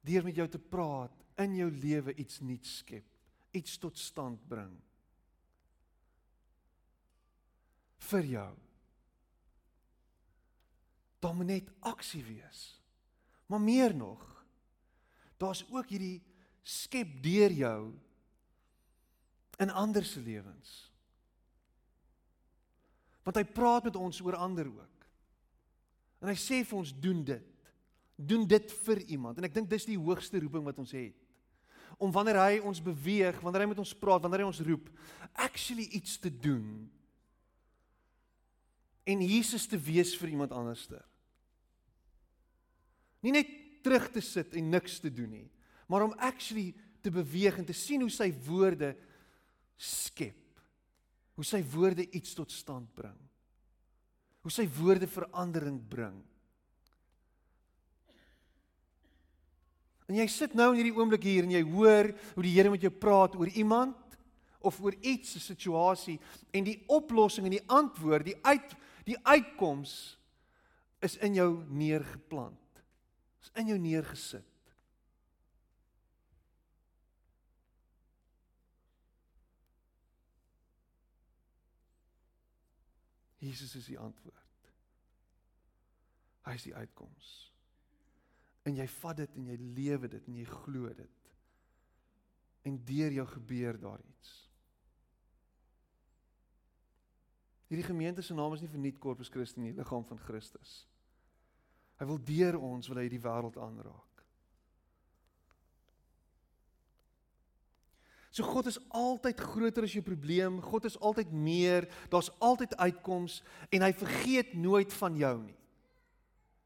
deur 0.06 0.24
met 0.24 0.38
jou 0.38 0.48
te 0.50 0.62
praat 0.62 1.24
in 1.42 1.56
jou 1.58 1.70
lewe 1.72 2.14
iets 2.22 2.40
nuuts 2.46 2.78
skep, 2.82 3.06
iets 3.56 3.78
tot 3.82 3.98
stand 3.98 4.42
bring 4.50 4.74
vir 8.06 8.28
jou. 8.30 8.54
Daar 11.20 11.36
moet 11.36 11.50
net 11.50 11.70
aksie 11.80 12.24
wees. 12.24 12.64
Maar 13.50 13.62
meer 13.62 13.96
nog, 13.96 14.22
daar's 15.38 15.66
ook 15.70 15.90
hierdie 15.90 16.22
skep 16.66 17.22
deur 17.24 17.54
jou 17.54 17.80
in 19.62 19.72
ander 19.72 20.06
se 20.06 20.20
lewens. 20.20 20.74
Want 23.26 23.38
hy 23.40 23.46
praat 23.46 23.90
met 23.90 23.98
ons 23.98 24.22
oor 24.22 24.38
ander 24.38 24.68
ook. 24.70 25.06
En 26.22 26.30
hy 26.30 26.38
sê 26.40 26.62
vir 26.66 26.78
ons 26.78 26.94
doen 27.02 27.24
dit. 27.26 27.55
Doen 28.16 28.46
dit 28.48 28.74
vir 28.86 29.02
iemand. 29.12 29.38
En 29.38 29.48
ek 29.48 29.56
dink 29.56 29.70
dis 29.70 29.88
die 29.90 30.00
hoogste 30.00 30.40
roeping 30.40 30.64
wat 30.68 30.80
ons 30.82 30.94
het. 30.96 31.18
Om 32.00 32.12
wanneer 32.12 32.40
hy 32.42 32.60
ons 32.66 32.82
beweeg, 32.84 33.40
wanneer 33.44 33.66
hy 33.66 33.72
met 33.72 33.82
ons 33.84 33.96
praat, 33.96 34.24
wanneer 34.24 34.44
hy 34.44 34.50
ons 34.50 34.64
roep, 34.68 34.88
actually 35.46 35.88
iets 35.96 36.18
te 36.20 36.32
doen. 36.32 36.66
En 39.06 39.22
Jesus 39.22 39.68
te 39.70 39.80
wees 39.80 40.16
vir 40.18 40.34
iemand 40.34 40.56
anderster. 40.56 41.04
Nie 43.24 43.36
net 43.36 43.52
terug 43.86 44.10
te 44.14 44.22
sit 44.22 44.56
en 44.58 44.74
niks 44.74 44.98
te 45.02 45.12
doen 45.14 45.30
nie, 45.30 45.48
maar 45.90 46.08
om 46.08 46.16
actually 46.18 46.72
te 47.06 47.14
beweeg 47.14 47.60
en 47.62 47.68
te 47.68 47.76
sien 47.78 48.02
hoe 48.02 48.12
sy 48.14 48.32
woorde 48.48 48.96
skep. 49.78 50.42
Hoe 51.36 51.46
sy 51.46 51.62
woorde 51.74 52.06
iets 52.16 52.34
tot 52.38 52.54
stand 52.54 52.90
bring. 52.98 53.18
Hoe 54.46 54.54
sy 54.54 54.66
woorde 54.78 55.08
verandering 55.10 55.78
bring. 55.90 56.18
En 60.06 60.16
jy 60.16 60.28
sit 60.28 60.54
nou 60.54 60.72
in 60.72 60.82
hierdie 60.82 60.98
oomblik 60.98 61.24
hier 61.24 61.44
en 61.44 61.52
jy 61.52 61.64
hoor 61.64 62.12
hoe 62.36 62.44
die 62.44 62.54
Here 62.54 62.70
met 62.70 62.82
jou 62.82 62.92
praat 62.92 63.36
oor 63.36 63.50
iemand 63.50 64.18
of 64.62 64.82
oor 64.82 64.94
iets, 65.02 65.36
'n 65.36 65.40
situasie 65.40 66.20
en 66.52 66.64
die 66.64 66.84
oplossing 66.88 67.46
en 67.46 67.58
die 67.58 67.68
antwoord, 67.70 68.26
die 68.26 68.40
uit 68.42 68.76
die 69.06 69.18
uitkoms 69.24 70.18
is 71.00 71.18
in 71.18 71.34
jou 71.34 71.64
neergeplant 71.70 72.66
is 73.46 73.52
in 73.62 73.70
jou 73.70 73.78
neergesit. 73.80 74.52
Jesus 83.46 83.76
is 83.78 83.86
die 83.86 84.00
antwoord. 84.02 84.72
Hy 86.46 86.56
is 86.58 86.66
die 86.66 86.74
uitkoms. 86.74 87.34
En 88.66 88.78
jy 88.78 88.88
vat 88.98 89.22
dit 89.22 89.38
en 89.38 89.52
jy 89.52 89.60
lewe 89.78 90.10
dit 90.10 90.28
en 90.32 90.40
jy 90.40 90.48
glo 90.50 90.90
dit. 90.98 91.30
En 92.66 92.80
deur 92.88 93.14
jou 93.14 93.28
gebeur 93.36 93.78
daar 93.80 94.02
iets. 94.02 94.34
Hierdie 97.70 97.86
gemeente 97.86 98.22
se 98.22 98.34
naam 98.34 98.54
is 98.54 98.62
nie 98.62 98.70
vir 98.70 98.82
nuut 98.82 98.98
Corpus 99.02 99.30
Christi 99.34 99.62
nie, 99.62 99.74
liggaam 99.74 100.06
van 100.06 100.22
Christus. 100.22 100.84
Hy 102.00 102.06
wil 102.10 102.20
deur 102.28 102.60
ons 102.62 102.90
wil 102.92 103.02
hy 103.02 103.08
die 103.10 103.22
wêreld 103.22 103.58
aanraak. 103.62 104.16
So 108.36 108.44
God 108.44 108.68
is 108.68 108.78
altyd 108.92 109.40
groter 109.40 109.86
as 109.88 109.94
jou 109.96 110.04
probleem, 110.04 110.58
God 110.60 110.90
is 110.90 110.98
altyd 111.00 111.30
meer, 111.32 111.88
daar's 112.12 112.34
altyd 112.44 112.74
uitkoms 112.84 113.40
en 113.72 113.86
hy 113.86 113.94
vergeet 113.96 114.52
nooit 114.60 114.92
van 115.00 115.16
jou 115.16 115.38
nie. 115.46 115.56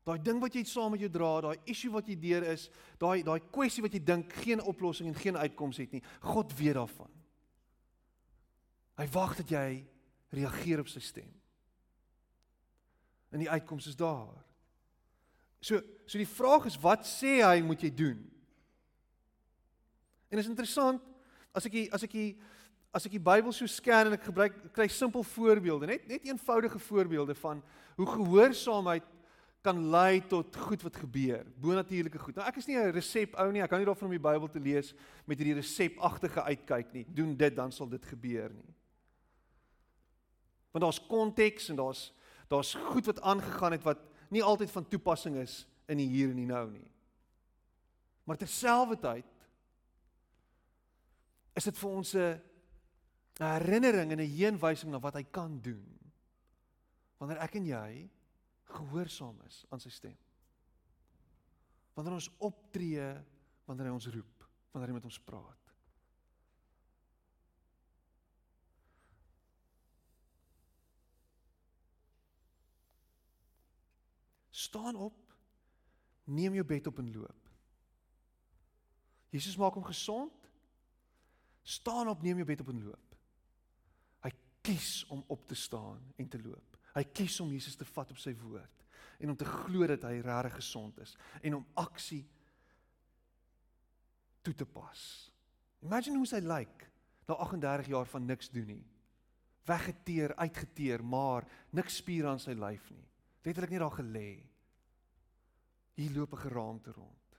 Daai 0.10 0.18
ding 0.26 0.40
wat 0.42 0.56
jy 0.58 0.64
saam 0.66 0.96
met 0.96 1.04
jou 1.04 1.10
dra, 1.14 1.36
daai 1.46 1.70
issue 1.70 1.92
wat 1.94 2.08
jy 2.10 2.16
deur 2.18 2.48
is, 2.50 2.66
daai 2.98 3.22
daai 3.26 3.38
kwessie 3.54 3.84
wat 3.86 3.94
jy 3.94 4.02
dink 4.02 4.34
geen 4.42 4.62
oplossing 4.66 5.12
en 5.12 5.18
geen 5.18 5.38
uitkoms 5.38 5.78
het 5.78 5.92
nie, 5.94 6.02
God 6.32 6.56
weet 6.58 6.80
daarvan. 6.80 7.12
Hy 8.98 9.06
wag 9.14 9.36
dat 9.38 9.54
jy 9.54 9.68
reageer 10.34 10.82
op 10.82 10.90
sy 10.90 11.02
stem. 11.04 11.30
En 13.30 13.44
die 13.44 13.50
uitkoms 13.50 13.92
is 13.92 13.98
daar. 14.00 14.34
So 15.62 15.78
so 16.10 16.18
die 16.18 16.30
vraag 16.30 16.66
is 16.66 16.80
wat 16.82 17.06
sê 17.06 17.44
hy 17.46 17.60
moet 17.62 17.86
jy 17.86 17.92
doen? 17.94 18.24
En 20.34 20.42
is 20.42 20.50
interessant 20.50 21.06
as 21.54 21.70
ek 21.70 21.84
as 21.94 22.08
ek 22.08 22.18
as 22.98 23.06
ek 23.06 23.14
die 23.14 23.22
Bybel 23.22 23.54
so 23.54 23.70
scan 23.70 24.10
en 24.10 24.18
ek 24.18 24.26
gebruik 24.32 24.58
kry 24.74 24.88
simpel 24.90 25.22
voorbeelde, 25.36 25.92
net 25.92 26.10
net 26.10 26.26
eenvoudige 26.26 26.82
voorbeelde 26.82 27.38
van 27.38 27.62
hoe 28.00 28.10
gehoorsaamheid 28.16 29.06
kan 29.62 29.80
lei 29.92 30.22
tot 30.28 30.56
goed 30.56 30.82
wat 30.82 30.96
gebeur, 30.96 31.44
bonatuurlike 31.60 32.20
goed. 32.20 32.38
Nou 32.38 32.48
ek 32.48 32.58
is 32.62 32.68
nie 32.68 32.78
'n 32.78 32.94
resep 32.96 33.36
ou 33.36 33.52
nie, 33.52 33.62
ek 33.62 33.70
kan 33.70 33.80
nie 33.80 33.86
daarvan 33.86 34.08
om 34.08 34.16
die 34.16 34.28
Bybel 34.30 34.48
te 34.48 34.60
lees 34.60 34.94
met 35.26 35.38
hierdie 35.38 35.60
resepagtige 35.60 36.42
uitkyk 36.44 36.94
nie. 36.94 37.06
Doen 37.10 37.36
dit 37.36 37.56
dan 37.56 37.72
sal 37.72 37.90
dit 37.90 38.06
gebeur 38.06 38.50
nie. 38.54 38.76
Want 40.72 40.84
daar's 40.84 41.08
konteks 41.08 41.70
en 41.70 41.76
daar's 41.76 42.14
daar's 42.48 42.74
goed 42.74 43.06
wat 43.06 43.22
aangegaan 43.22 43.72
het 43.72 43.84
wat 43.84 44.00
nie 44.30 44.44
altyd 44.44 44.72
van 44.72 44.88
toepassing 44.88 45.36
is 45.36 45.68
in 45.88 45.98
die 45.98 46.08
hier 46.08 46.30
en 46.30 46.36
die 46.36 46.46
nou 46.46 46.72
nie. 46.72 46.92
Maar 48.24 48.38
terselfdertyd 48.38 49.26
is 51.54 51.64
dit 51.64 51.78
vir 51.78 51.90
ons 51.90 52.16
'n 52.16 52.42
herinnering 53.40 54.12
en 54.12 54.20
'n 54.20 54.36
heenwysing 54.38 54.92
na 54.92 55.00
wat 55.00 55.14
hy 55.14 55.24
kan 55.24 55.62
doen. 55.62 56.00
Wanneer 57.18 57.38
ek 57.38 57.56
en 57.56 57.66
jy 57.66 58.10
gehoorsaam 58.70 59.40
is 59.48 59.64
aan 59.70 59.82
sy 59.82 59.92
stem. 59.94 60.18
Wanneer 61.98 62.16
ons 62.20 62.30
optree, 62.46 63.08
wanneer 63.68 63.90
hy 63.90 63.96
ons 63.96 64.10
roep, 64.14 64.46
wanneer 64.72 64.94
hy 64.94 65.00
met 65.00 65.10
ons 65.10 65.22
praat. 65.26 65.70
Staan 74.60 74.96
op. 74.96 75.18
Neem 76.30 76.54
jou 76.54 76.66
bed 76.66 76.88
op 76.88 77.00
en 77.02 77.12
loop. 77.14 77.48
Jesus 79.34 79.58
maak 79.58 79.74
hom 79.74 79.86
gesond. 79.88 80.50
Staan 81.62 82.10
op, 82.10 82.22
neem 82.22 82.42
jou 82.42 82.46
bed 82.46 82.62
op 82.62 82.70
en 82.74 82.84
loop. 82.84 83.16
Hy 84.26 84.32
kies 84.66 84.92
om 85.14 85.24
op 85.28 85.48
te 85.48 85.58
staan 85.58 86.14
en 86.18 86.30
te 86.30 86.42
loop. 86.42 86.69
Hy 87.00 87.06
kies 87.16 87.38
om 87.40 87.52
Jesus 87.54 87.78
te 87.80 87.88
vat 87.88 88.12
op 88.12 88.20
sy 88.20 88.34
woord 88.42 88.86
en 89.20 89.32
om 89.32 89.38
te 89.40 89.48
glo 89.48 89.88
dat 89.88 90.04
hy 90.08 90.20
regtig 90.24 90.58
gesond 90.60 91.00
is 91.04 91.16
en 91.40 91.60
om 91.60 91.68
aksie 91.80 92.26
toe 94.44 94.56
te 94.56 94.68
pas. 94.68 95.02
Imagine 95.86 96.20
hoe 96.20 96.28
hy 96.28 96.42
lyk 96.44 96.52
like, 96.52 96.90
na 97.30 97.38
38 97.46 97.92
jaar 97.94 98.08
van 98.10 98.26
niks 98.26 98.50
doen 98.52 98.68
nie. 98.74 98.86
Weggeteer, 99.70 100.34
uitgeteer, 100.42 101.04
maar 101.06 101.46
niks 101.78 102.00
spier 102.02 102.28
aan 102.28 102.42
sy 102.42 102.56
lyf 102.58 102.90
nie. 102.92 103.06
Letterlik 103.46 103.76
net 103.76 103.84
daar 103.84 104.00
gelê. 104.00 104.30
Hier 106.00 106.12
loop 106.16 106.34
'n 106.34 106.44
geraamte 106.48 106.92
rond. 106.92 107.30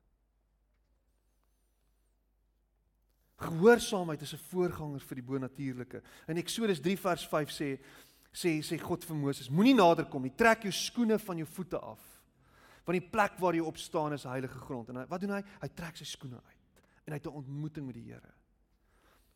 Gehoorsaamheid 3.41 4.21
is 4.21 4.35
'n 4.35 4.47
voorganger 4.51 5.01
vir 5.01 5.15
die 5.15 5.25
bonatuurlike. 5.25 6.03
In 6.29 6.37
Eksodus 6.37 6.81
3 6.81 6.99
vers 6.99 7.27
5 7.29 7.51
sê 7.51 7.81
sê 8.33 8.61
sê 8.63 8.79
God 8.79 9.05
vir 9.05 9.17
Moses: 9.17 9.51
Moenie 9.51 9.75
nader 9.75 10.07
kom 10.11 10.23
nie. 10.23 10.35
Trek 10.35 10.65
jou 10.65 10.73
skoene 10.73 11.19
van 11.19 11.39
jou 11.43 11.47
voete 11.47 11.79
af. 11.79 12.03
Want 12.87 12.99
die 12.99 13.11
plek 13.11 13.39
waar 13.39 13.55
jy 13.55 13.63
op 13.63 13.79
staan 13.79 14.15
is 14.17 14.27
heilige 14.27 14.59
grond. 14.59 14.89
En 14.89 15.03
hy, 15.03 15.07
wat 15.11 15.21
doen 15.21 15.37
hy? 15.37 15.43
Hy 15.63 15.69
trek 15.69 15.99
sy 16.01 16.07
skoene 16.09 16.41
uit. 16.41 16.85
En 17.07 17.13
hy 17.13 17.19
het 17.19 17.27
'n 17.27 17.41
ontmoeting 17.43 17.87
met 17.87 17.95
die 17.95 18.13
Here. 18.13 18.35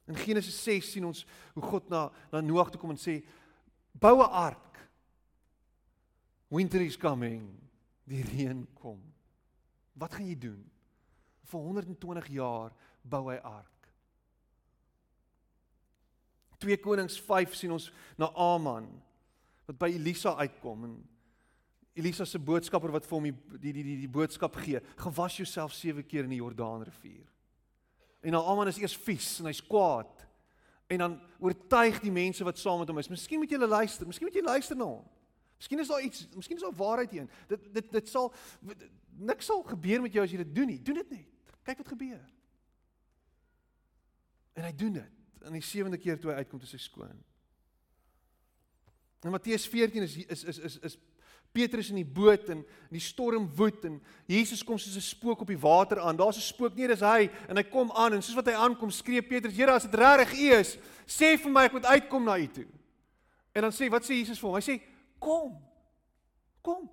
In 0.07 0.17
Genesis 0.17 0.63
6 0.63 0.93
sien 0.93 1.05
ons 1.05 1.27
hoe 1.55 1.63
God 1.63 1.89
na 1.89 2.11
na 2.33 2.41
Noag 2.41 2.71
toe 2.71 2.81
kom 2.81 2.91
en 2.91 2.97
sê: 2.97 3.25
"Bou 3.93 4.21
'n 4.23 4.31
ark. 4.31 4.79
Winter 6.49 6.81
is 6.81 6.97
coming. 6.97 7.59
Die 8.05 8.23
reën 8.23 8.67
kom." 8.75 9.15
Wat 9.93 10.13
gaan 10.13 10.27
jy 10.27 10.39
doen? 10.39 10.71
Vir 11.45 11.61
120 11.61 12.27
jaar 12.29 12.73
bou 13.03 13.31
hy 13.31 13.37
ark. 13.37 13.74
2 16.65 16.81
Konings 16.81 17.19
5 17.21 17.57
sien 17.59 17.75
ons 17.75 17.91
na 18.21 18.31
Aman 18.41 18.89
wat 19.69 19.79
by 19.81 19.91
Elisa 19.93 20.35
uitkom 20.41 20.89
en 20.89 20.97
Elisa 21.95 22.27
se 22.27 22.41
boodskapper 22.43 22.91
wat 22.91 23.07
vir 23.07 23.17
hom 23.17 23.29
die 23.29 23.61
die 23.61 23.73
die 23.73 23.85
die, 23.87 23.97
die 24.03 24.11
boodskap 24.11 24.57
gee: 24.59 24.81
"Gewas 24.99 25.37
jouself 25.39 25.73
7 25.73 26.03
keer 26.07 26.25
in 26.27 26.35
die 26.35 26.43
Jordaanrivier." 26.43 27.29
En 28.25 28.35
nou 28.35 28.43
Aman 28.51 28.69
is 28.69 28.81
eers 28.81 28.97
vies 28.97 29.39
en 29.39 29.47
hy's 29.47 29.63
kwaad. 29.63 30.25
En 30.91 30.99
dan 30.99 31.21
oortuig 31.39 32.01
die 32.01 32.13
mense 32.13 32.45
wat 32.45 32.59
saam 32.59 32.83
met 32.83 32.89
hom 32.89 32.99
is. 32.99 33.09
Miskien 33.09 33.39
moet 33.41 33.51
jy 33.51 33.59
luister, 33.59 34.07
miskien 34.07 34.29
moet 34.29 34.37
jy 34.37 34.43
luister 34.45 34.77
na 34.77 34.89
hom. 34.89 35.05
Miskien 35.61 35.81
is 35.81 35.89
daar 35.89 36.03
iets, 36.03 36.27
miskien 36.35 36.59
is 36.59 36.65
daar 36.67 36.77
waarheid 36.77 37.11
hierin. 37.11 37.31
Dit 37.49 37.69
dit 37.73 37.93
dit 37.93 38.09
sal 38.09 38.33
niks 39.15 39.47
sal 39.47 39.63
gebeur 39.63 40.03
met 40.03 40.13
jou 40.13 40.25
as 40.25 40.33
jy 40.33 40.41
dit 40.43 40.55
doen 40.55 40.73
nie. 40.73 40.81
Doen 40.83 40.99
dit 41.03 41.11
net. 41.11 41.53
Kyk 41.63 41.85
wat 41.85 41.93
gebeur. 41.95 42.25
En 44.55 44.67
hy 44.67 44.73
doen 44.77 44.99
dit. 44.99 45.24
In 45.45 45.53
die 45.53 45.65
sewende 45.65 45.99
keer 45.99 46.19
toe 46.21 46.31
hy 46.31 46.43
uitkom 46.43 46.61
te 46.61 46.67
sy 46.67 46.79
skoon. 46.81 47.19
In 49.25 49.33
Matteus 49.33 49.67
14 49.69 50.03
is 50.03 50.17
is 50.17 50.45
is 50.45 50.59
is 50.59 50.79
is 50.79 50.97
Petrus 51.55 51.89
in 51.93 52.01
die 52.01 52.09
boot 52.17 52.49
en 52.51 52.65
die 52.91 53.03
storm 53.03 53.47
woed 53.57 53.85
en 53.87 54.01
Jesus 54.27 54.65
kom 54.67 54.79
soos 54.79 54.97
'n 54.97 55.01
spook 55.01 55.41
op 55.41 55.49
die 55.49 55.61
water 55.61 56.01
aan. 56.01 56.17
Daar's 56.17 56.37
'n 56.37 56.41
spook 56.53 56.75
nie, 56.75 56.87
dis 56.87 57.01
hy 57.01 57.31
en 57.49 57.57
hy 57.57 57.63
kom 57.63 57.93
aan 57.93 58.15
en 58.15 58.23
soos 58.23 58.35
wat 58.35 58.47
hy 58.47 58.53
aankom, 58.53 58.91
skree 58.91 59.23
Petrus: 59.23 59.57
"Here, 59.57 59.71
as 59.71 59.83
dit 59.83 59.95
regtig 59.95 60.33
U 60.33 60.53
is, 60.59 60.77
sê 61.07 61.39
vir 61.39 61.51
my 61.51 61.65
ek 61.65 61.73
moet 61.73 61.85
uitkom 61.85 62.25
na 62.25 62.39
U 62.39 62.47
toe." 62.47 62.67
En 63.55 63.63
dan 63.63 63.73
sê 63.73 63.89
wat 63.89 64.03
sê 64.03 64.15
Jesus 64.15 64.39
vir 64.39 64.49
hom? 64.49 64.57
Hy 64.57 64.63
sê: 64.63 64.83
"Kom. 65.19 65.63
Kom. 66.61 66.91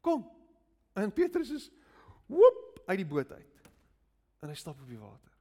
Kom." 0.00 0.30
En 0.94 1.12
Petrus 1.12 1.50
is 1.50 1.70
woep 2.26 2.82
uit 2.86 2.98
die 2.98 3.06
boot 3.06 3.32
uit. 3.32 3.70
En 4.42 4.48
hy 4.48 4.54
stap 4.54 4.80
op 4.80 4.88
die 4.88 4.98
water. 4.98 5.31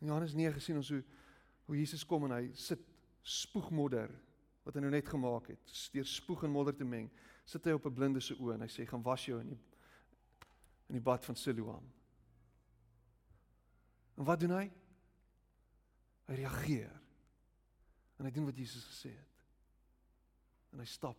In 0.00 0.08
Johannes 0.08 0.34
9 0.34 0.56
gesien 0.58 0.76
ons 0.80 0.88
hoe 0.94 1.02
hoe 1.70 1.78
Jesus 1.78 2.02
kom 2.02 2.24
en 2.26 2.32
hy 2.34 2.48
sit 2.58 2.80
spoegmodder 3.22 4.10
wat 4.66 4.74
hy 4.74 4.80
nou 4.82 4.90
net 4.90 5.06
gemaak 5.06 5.52
het, 5.52 5.74
deur 5.94 6.08
spoeg 6.08 6.42
en 6.48 6.50
modder 6.50 6.74
te 6.74 6.84
meng, 6.84 7.06
sit 7.46 7.64
hy 7.64 7.76
op 7.76 7.86
'n 7.86 7.94
blinde 7.94 8.20
se 8.20 8.34
oë 8.34 8.56
en 8.56 8.64
hy 8.66 8.68
sê 8.68 8.86
gaan 8.88 9.04
was 9.06 9.26
jou 9.28 9.38
in 9.40 9.52
die 9.54 9.60
in 10.90 10.98
die 10.98 11.04
bad 11.06 11.24
van 11.24 11.36
Siloam. 11.36 11.86
En 14.18 14.24
wat 14.24 14.40
doen 14.40 14.50
hy? 14.50 14.64
Hy 16.26 16.34
reageer. 16.34 16.96
En 18.18 18.26
hy 18.26 18.32
doen 18.34 18.44
wat 18.44 18.58
Jesus 18.58 18.84
gesê 18.84 19.12
het. 19.14 19.44
En 20.74 20.82
hy 20.82 20.84
stap. 20.84 21.16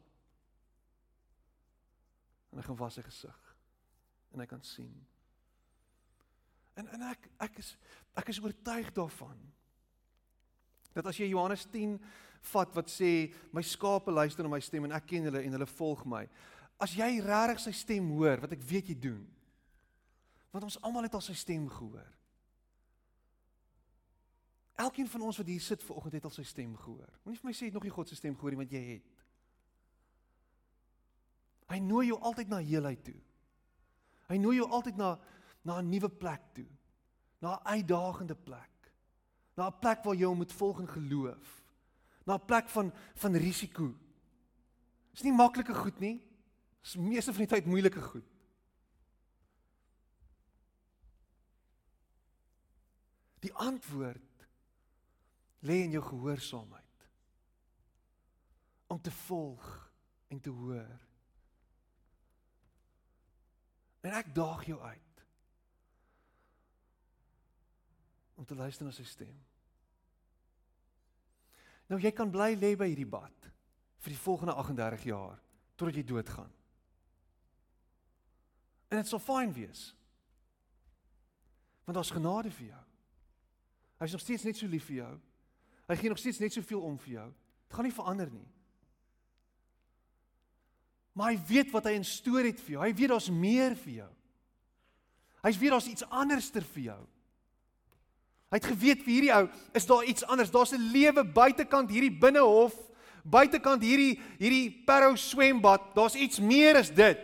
En 2.51 2.59
hy 2.59 2.65
gaan 2.67 2.77
was 2.77 2.99
sy 2.99 3.01
gesig. 3.01 3.39
En 4.35 4.43
hy 4.43 4.45
kan 4.45 4.63
sien. 4.63 4.91
En 6.81 6.89
en 6.97 7.07
ek 7.11 7.29
ek 7.47 7.61
is 7.61 7.75
ek 8.17 8.33
is 8.33 8.41
oortuig 8.41 8.89
daarvan 8.95 9.37
dat 10.91 11.07
as 11.07 11.19
jy 11.21 11.29
Johannes 11.31 11.63
10 11.71 11.93
vat 12.51 12.73
wat 12.75 12.89
sê 12.91 13.29
my 13.53 13.61
skape 13.63 14.11
luister 14.11 14.43
na 14.43 14.51
my 14.51 14.59
stem 14.63 14.87
en 14.87 14.95
ek 14.97 15.05
ken 15.13 15.29
hulle 15.29 15.43
en 15.45 15.55
hulle 15.55 15.67
volg 15.77 16.01
my. 16.09 16.25
As 16.81 16.95
jy 16.97 17.21
regtig 17.21 17.61
sy 17.61 17.73
stem 17.77 18.09
hoor, 18.17 18.41
wat 18.41 18.55
ek 18.57 18.65
weet 18.65 18.89
jy 18.91 18.97
doen. 18.97 19.21
Want 20.51 20.65
ons 20.67 20.79
almal 20.81 21.05
het 21.05 21.15
al 21.15 21.23
sy 21.23 21.35
stem 21.37 21.69
gehoor. 21.71 22.09
Elkeen 24.81 25.07
van 25.13 25.27
ons 25.29 25.37
wat 25.37 25.47
hier 25.47 25.61
sit 25.61 25.83
vanoggend 25.85 26.17
het 26.17 26.27
al 26.27 26.33
sy 26.33 26.43
stem 26.47 26.73
gehoor. 26.81 27.11
Moenie 27.23 27.39
vir 27.39 27.51
my 27.51 27.53
sê 27.55 27.67
jy 27.67 27.71
het 27.71 27.77
nog 27.77 27.85
nie 27.85 27.93
God 27.93 28.09
se 28.09 28.17
stem 28.17 28.35
gehoor 28.35 28.55
nie, 28.55 28.61
want 28.63 28.73
jy 28.73 28.81
het. 28.87 29.19
Hy 31.71 31.79
nooi 31.85 32.07
jou 32.09 32.17
altyd 32.19 32.49
na 32.51 32.59
heelheid 32.65 33.03
toe. 33.05 33.19
Hy 34.31 34.39
nooi 34.41 34.57
jou 34.57 34.67
altyd 34.73 34.97
na 34.99 35.13
na 35.61 35.79
'n 35.79 35.89
nuwe 35.89 36.09
plek 36.09 36.41
toe. 36.53 36.67
Na 37.39 37.55
'n 37.55 37.65
uitdagende 37.65 38.35
plek. 38.35 38.93
Na 39.55 39.67
'n 39.67 39.79
plek 39.79 40.03
waar 40.03 40.15
jy 40.15 40.25
hom 40.25 40.37
moet 40.37 40.53
volg 40.53 40.79
in 40.79 40.87
geloof. 40.87 41.63
Na 42.25 42.33
'n 42.33 42.45
plek 42.45 42.69
van 42.69 42.93
van 43.13 43.35
risiko. 43.35 43.95
Dis 45.11 45.21
nie 45.21 45.33
maklike 45.33 45.73
goed 45.73 45.99
nie. 45.99 46.27
Dis 46.81 46.95
meeste 46.95 47.33
van 47.33 47.45
die 47.45 47.55
tyd 47.55 47.65
moeilike 47.65 48.01
goed. 48.01 48.25
Die 53.39 53.53
antwoord 53.53 54.47
lê 55.59 55.83
in 55.83 55.91
jou 55.91 56.03
gehoorsaamheid. 56.03 57.09
Om 58.87 59.01
te 59.01 59.11
volg 59.11 59.91
en 60.27 60.39
te 60.39 60.49
hoor. 60.49 60.99
En 64.01 64.11
ek 64.11 64.35
daag 64.35 64.65
jou 64.65 64.79
uit 64.79 65.10
om 68.41 68.45
te 68.45 68.57
luister 68.57 68.87
na 68.87 68.91
sy 68.95 69.05
stem. 69.05 69.35
Nou 71.91 71.99
jy 72.01 72.09
kan 72.15 72.31
bly 72.33 72.55
lê 72.57 72.73
by 72.79 72.87
hierdie 72.89 73.05
bad 73.05 73.49
vir 74.01 74.15
die 74.15 74.21
volgende 74.23 74.55
38 74.57 75.03
jaar 75.11 75.35
totdat 75.77 75.99
jy 75.99 76.05
doodgaan. 76.09 76.49
En 78.89 78.97
dit 78.97 79.11
sal 79.11 79.21
fyn 79.21 79.53
wees. 79.53 79.91
Want 81.85 81.99
daar's 81.99 82.13
genade 82.13 82.49
vir 82.57 82.71
jou. 82.71 82.81
Hy's 84.01 84.17
nog 84.17 84.25
steeds 84.25 84.47
net 84.47 84.57
so 84.57 84.71
lief 84.71 84.89
vir 84.89 85.03
jou. 85.03 85.13
Hy 85.91 85.99
gee 85.99 86.09
nog 86.09 86.23
steeds 86.23 86.41
net 86.41 86.57
soveel 86.57 86.81
om 86.81 86.97
vir 87.05 87.13
jou. 87.19 87.29
Dit 87.67 87.77
gaan 87.77 87.89
nie 87.91 87.93
verander 87.93 88.33
nie. 88.33 88.47
Maar 91.13 91.35
hy 91.35 91.41
weet 91.45 91.71
wat 91.75 91.91
hy 91.91 91.97
in 91.99 92.07
stoor 92.07 92.47
het 92.47 92.61
vir 92.63 92.79
jou. 92.79 92.83
Hy 92.87 92.93
weet 92.97 93.13
daar's 93.13 93.29
meer 93.29 93.77
vir 93.85 93.97
jou. 94.01 94.11
Hy 95.45 95.57
weet 95.59 95.73
daar's 95.75 95.93
iets 95.93 96.09
anderster 96.09 96.65
vir 96.73 96.87
jou. 96.89 97.01
Hy 98.51 98.59
het 98.59 98.67
geweet 98.67 99.03
vir 99.05 99.13
hierdie 99.13 99.31
ou 99.31 99.45
is 99.79 99.85
daar 99.87 100.03
iets 100.03 100.25
anders. 100.27 100.51
Daar's 100.51 100.73
'n 100.73 100.91
lewe 100.91 101.23
buitekant 101.23 101.89
hierdie 101.89 102.11
binnehof, 102.11 102.75
buitekant 103.23 103.81
hierdie 103.81 104.19
hierdie 104.37 104.83
Parow 104.85 105.15
swembad. 105.15 105.95
Daar's 105.95 106.15
iets 106.15 106.39
meer 106.39 106.75
as 106.75 106.89
dit. 106.89 107.17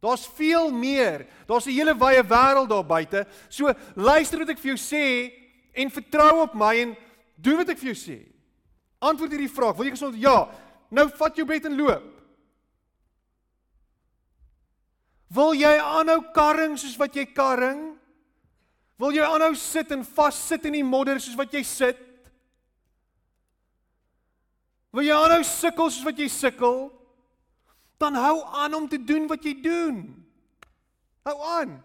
Daar's 0.00 0.26
veel 0.26 0.70
meer. 0.70 1.26
Daar's 1.46 1.66
'n 1.66 1.70
hele 1.72 1.96
wye 1.96 2.22
wêreld 2.22 2.68
daar 2.68 2.86
buite. 2.86 3.26
So 3.48 3.72
luister 3.94 4.38
wat 4.38 4.50
ek 4.50 4.58
vir 4.58 4.76
jou 4.76 4.78
sê 4.78 5.32
en 5.72 5.90
vertrou 5.90 6.42
op 6.42 6.54
my 6.54 6.76
en 6.76 6.96
doen 7.34 7.56
wat 7.56 7.68
ek 7.68 7.78
vir 7.78 7.94
jou 7.94 8.12
sê. 8.12 8.26
Antwoord 8.98 9.30
hierdie 9.30 9.50
vraag. 9.50 9.76
Wil 9.76 9.84
jy 9.84 9.90
gesond? 9.90 10.16
Ja. 10.16 10.48
Nou 10.90 11.08
vat 11.08 11.36
jou 11.36 11.46
bed 11.46 11.64
en 11.64 11.76
loop. 11.76 12.22
Wil 15.28 15.54
jy 15.54 15.78
aanhou 15.78 16.22
karring 16.32 16.78
soos 16.78 16.96
wat 16.96 17.14
jy 17.14 17.24
karring? 17.24 17.95
Wil 18.96 19.12
jy 19.12 19.24
aanhou 19.26 19.52
sit 19.60 19.90
en 19.92 20.04
vas 20.16 20.36
sit 20.48 20.64
in 20.68 20.78
die 20.78 20.86
modder 20.86 21.20
soos 21.20 21.36
wat 21.36 21.52
jy 21.52 21.62
sit? 21.68 22.00
Wil 24.96 25.04
jy 25.04 25.16
aanhou 25.16 25.42
sukkel 25.44 25.90
soos 25.90 26.06
wat 26.06 26.20
jy 26.20 26.28
sukkel? 26.32 26.86
Dan 28.00 28.16
hou 28.16 28.40
aan 28.62 28.76
om 28.76 28.88
te 28.88 29.00
doen 29.00 29.28
wat 29.28 29.44
jy 29.44 29.52
doen. 29.60 30.00
Hou 31.28 31.36
aan. 31.58 31.76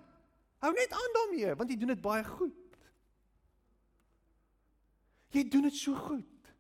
Hou 0.64 0.72
net 0.78 0.92
aan 0.94 1.16
daarmee 1.18 1.56
want 1.60 1.72
jy 1.72 1.78
doen 1.82 1.94
dit 1.96 2.04
baie 2.04 2.24
goed. 2.28 2.58
Jy 5.32 5.44
doen 5.48 5.68
dit 5.68 5.76
so 5.76 5.96
goed. 5.96 6.52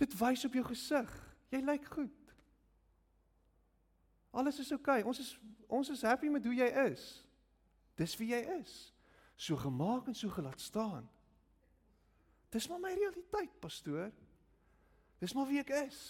Dit 0.00 0.14
wys 0.18 0.44
op 0.46 0.54
jou 0.56 0.64
gesig. 0.66 1.10
Jy 1.50 1.60
lyk 1.66 1.86
goed. 1.90 2.34
Alles 4.30 4.58
is 4.62 4.70
oukei. 4.70 5.00
Okay. 5.00 5.08
Ons 5.08 5.22
is 5.22 5.34
ons 5.70 5.90
is 5.90 6.02
happy 6.06 6.30
met 6.30 6.46
hoe 6.46 6.54
jy 6.54 6.70
is. 6.86 7.04
Dis 8.00 8.16
wie 8.16 8.30
jy 8.32 8.40
is. 8.60 8.74
So 9.36 9.56
gemaak 9.60 10.08
en 10.08 10.16
so 10.16 10.32
gelaat 10.32 10.60
staan. 10.60 11.04
Dis 12.50 12.68
maar 12.68 12.80
my 12.80 12.94
realiteit, 12.96 13.52
pastoor. 13.60 14.10
Dis 15.20 15.34
maar 15.36 15.46
wie 15.46 15.60
ek 15.60 15.72
is. 15.84 16.00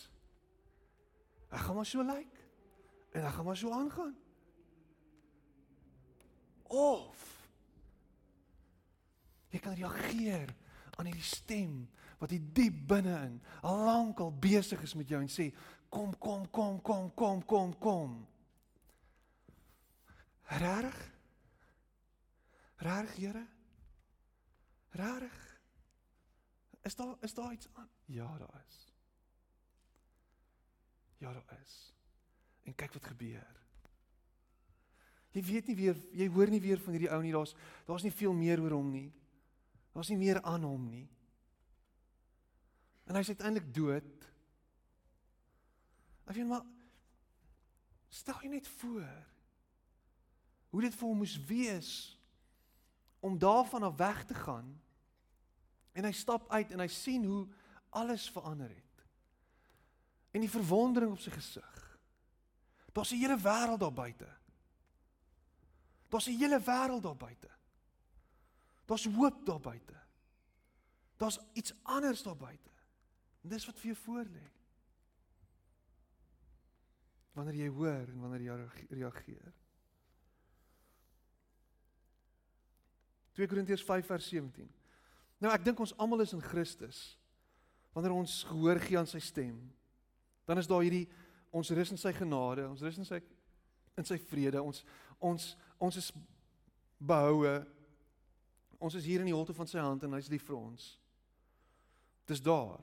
Ek 1.50 1.66
gaan 1.66 1.80
maar 1.80 1.88
so 1.88 2.02
lyk 2.06 2.22
like, 2.22 2.46
en 3.18 3.26
ek 3.26 3.34
gaan 3.34 3.48
maar 3.48 3.58
so 3.58 3.74
aangaan. 3.74 4.14
Of 6.70 7.26
jy 9.50 9.58
kan 9.58 9.74
reageer 9.74 10.54
aan 10.94 11.08
hierdie 11.10 11.26
stem 11.26 11.72
wat 12.20 12.30
hier 12.30 12.44
diep 12.54 12.76
binne-in 12.92 13.40
al 13.66 13.80
lank 13.88 14.20
al 14.22 14.30
besig 14.30 14.82
is 14.86 14.94
met 14.94 15.10
jou 15.10 15.18
en 15.18 15.32
sê 15.32 15.48
kom 15.90 16.12
kom 16.22 16.44
kom 16.54 16.78
kom 16.86 17.08
kom 17.18 17.42
kom 17.42 17.72
kom. 17.82 18.12
Regtig? 20.60 21.00
Regtig, 22.80 23.16
Here? 23.16 23.46
Regtig? 24.90 25.60
Is 26.82 26.96
daar 26.96 27.16
is 27.20 27.34
daar 27.34 27.52
iets 27.52 27.68
aan? 27.72 27.88
Ja, 28.04 28.38
daar 28.38 28.64
is. 28.68 28.92
Ja, 31.16 31.32
daar 31.32 31.58
is. 31.62 31.94
En 32.62 32.74
kyk 32.74 32.92
wat 32.92 33.04
gebeur. 33.04 33.60
Jy 35.30 35.42
weet 35.44 35.66
nie 35.66 35.76
weer, 35.76 35.98
jy 36.16 36.28
hoor 36.32 36.50
nie 36.50 36.60
weer 36.60 36.80
van 36.80 36.96
hierdie 36.96 37.10
ou 37.12 37.20
nie. 37.22 37.32
Daar's 37.32 37.52
daar's 37.86 38.02
nie 38.02 38.12
veel 38.12 38.32
meer 38.32 38.62
oor 38.62 38.72
hom 38.78 38.88
nie. 38.90 39.10
Daar's 39.92 40.08
nie 40.08 40.18
meer 40.18 40.40
aan 40.42 40.64
hom 40.64 40.88
nie. 40.88 41.06
En 43.04 43.18
hy's 43.18 43.28
uiteindelik 43.28 43.74
dood. 43.74 44.28
Af 46.24 46.38
jy 46.38 46.46
maar 46.48 46.64
stel 48.08 48.40
jy 48.42 48.54
net 48.56 48.68
voor 48.80 49.06
hoe 50.70 50.82
dit 50.82 50.94
vir 50.94 51.06
hom 51.06 51.20
moes 51.22 51.36
wees 51.46 51.92
om 53.20 53.38
daarvan 53.38 53.82
af 53.82 53.96
weg 53.96 54.24
te 54.24 54.34
gaan. 54.34 54.80
En 55.92 56.04
hy 56.04 56.12
stap 56.12 56.50
uit 56.50 56.70
en 56.70 56.78
hy 56.78 56.86
sien 56.86 57.24
hoe 57.24 57.48
alles 57.88 58.30
verander 58.30 58.68
het. 58.68 59.04
En 60.30 60.40
die 60.40 60.50
verwondering 60.50 61.12
op 61.12 61.20
sy 61.22 61.30
gesig. 61.30 61.98
Daar's 62.92 63.12
'n 63.12 63.22
hele 63.22 63.38
wêreld 63.38 63.80
daar 63.80 63.92
buite. 63.92 64.28
Daar's 66.08 66.26
'n 66.26 66.38
hele 66.38 66.60
wêreld 66.60 67.02
daar 67.02 67.16
buite. 67.16 67.50
Daar's 68.84 69.06
hoop 69.06 69.46
daar 69.46 69.60
buite. 69.60 70.00
Daar's 71.16 71.38
iets 71.52 71.74
anders 71.82 72.22
daar 72.22 72.36
buite. 72.36 72.70
En 73.40 73.48
dis 73.48 73.66
wat 73.66 73.78
vir 73.78 73.92
jou 73.92 73.96
voorlê. 73.96 74.46
Wanneer 77.32 77.54
jy 77.54 77.68
hoor 77.68 78.08
en 78.08 78.20
wanneer 78.20 78.40
jy 78.40 78.86
reageer. 78.88 79.54
2 83.40 83.48
Korintiërs 83.48 83.84
5 83.86 84.06
vers 84.12 84.28
17. 84.28 84.68
Nou 85.40 85.52
ek 85.54 85.64
dink 85.64 85.80
ons 85.80 85.94
almal 85.96 86.26
is 86.26 86.34
in 86.36 86.44
Christus. 86.44 87.00
Wanneer 87.96 88.12
ons 88.12 88.42
gehoor 88.50 88.78
gee 88.84 88.98
aan 89.00 89.08
sy 89.08 89.18
stem, 89.24 89.56
dan 90.46 90.60
is 90.60 90.68
daar 90.70 90.84
hierdie 90.84 91.08
ons 91.50 91.72
rus 91.74 91.90
in 91.90 91.98
sy 91.98 92.12
genade, 92.14 92.68
ons 92.68 92.82
rus 92.84 93.00
in 93.00 93.08
sy 93.08 93.18
in 93.98 94.06
sy 94.06 94.16
vrede, 94.30 94.60
ons 94.62 94.84
ons 95.18 95.46
ons 95.82 95.96
is 95.98 96.10
behoue. 97.00 97.56
Ons 98.80 98.96
is 98.96 99.08
hier 99.08 99.24
in 99.24 99.28
die 99.28 99.36
holte 99.36 99.56
van 99.56 99.68
sy 99.68 99.80
hand 99.80 100.04
en 100.06 100.14
hy's 100.16 100.30
lief 100.32 100.46
vir 100.46 100.56
ons. 100.56 100.84
Dis 102.30 102.40
daar. 102.44 102.78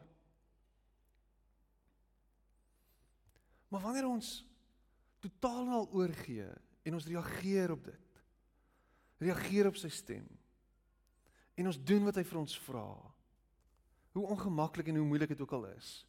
Maar 3.71 3.85
wanneer 3.85 4.09
ons 4.09 4.33
totaal 5.23 5.63
en 5.63 5.77
al 5.79 5.87
oorgee 5.97 6.49
en 6.87 6.99
ons 6.99 7.07
reageer 7.07 7.73
op 7.73 7.87
dit. 7.87 8.19
Reageer 9.23 9.71
op 9.71 9.79
sy 9.79 9.89
stem. 9.93 10.27
En 11.57 11.69
ons 11.69 11.79
doen 11.89 12.05
wat 12.05 12.19
hy 12.19 12.23
vir 12.27 12.39
ons 12.39 12.59
vra. 12.67 12.85
Hoe 14.17 14.27
ongemaklik 14.33 14.91
en 14.91 15.01
hoe 15.01 15.07
moeilik 15.07 15.33
dit 15.33 15.41
ook 15.41 15.55
al 15.57 15.65
is. 15.73 16.05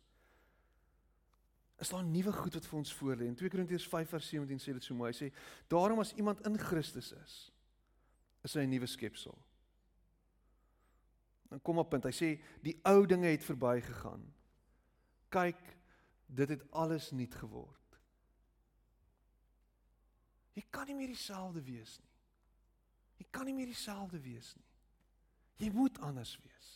Is 1.79 1.89
daar 1.89 2.03
'n 2.03 2.11
nuwe 2.11 2.33
goed 2.33 2.55
wat 2.55 2.67
vir 2.67 2.79
ons 2.79 2.95
voorlê? 2.95 3.27
In 3.27 3.35
2 3.35 3.49
Korintiërs 3.49 3.89
5:17 3.89 4.59
sê 4.59 4.73
dit 4.73 4.85
so 4.85 4.95
mooi. 4.95 5.13
Hy 5.13 5.19
sê: 5.19 5.35
"Daarom 5.69 5.99
as 5.99 6.15
iemand 6.15 6.47
in 6.47 6.59
Christus 6.59 7.13
is, 7.13 7.53
is 8.43 8.55
hy 8.55 8.61
'n 8.61 8.71
nuwe 8.71 8.87
skepsel." 8.87 9.39
Dan 11.49 11.63
kom 11.63 11.79
op 11.79 11.91
punt. 11.91 12.05
Hy 12.05 12.13
sê 12.13 12.43
die 12.63 12.81
ou 12.83 13.07
dinge 13.07 13.27
het 13.27 13.45
verbygegaan. 13.45 14.35
Kyk, 15.29 15.77
dit 16.27 16.49
het 16.49 16.71
alles 16.71 17.11
nuut 17.11 17.35
geword. 17.35 17.99
Jy 20.59 20.65
kan 20.71 20.87
nie 20.87 20.97
meer 20.99 21.13
dieselfde 21.13 21.63
wees 21.63 21.99
nie. 22.03 22.15
Jy 23.17 23.27
kan 23.31 23.47
nie 23.47 23.55
meer 23.55 23.71
dieselfde 23.71 24.21
wees 24.21 24.55
nie. 24.57 24.68
Jy 25.59 25.71
moet 25.75 25.99
anders 26.07 26.37
wees. 26.43 26.71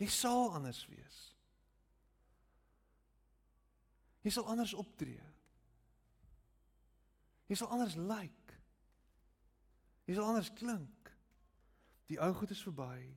Jy 0.00 0.08
sal 0.12 0.52
anders 0.56 0.84
wees. 0.88 1.18
Jy 4.24 4.32
sal 4.36 4.48
anders 4.52 4.74
optree. 4.76 5.22
Jy 7.48 7.56
sal 7.56 7.72
anders 7.72 7.96
lyk. 7.96 8.08
Like. 8.08 8.40
Jy 10.10 10.16
sal 10.18 10.26
anders 10.32 10.50
klink. 10.58 11.10
Die 12.10 12.18
ou 12.18 12.32
goed 12.34 12.50
is 12.50 12.62
verby. 12.66 13.16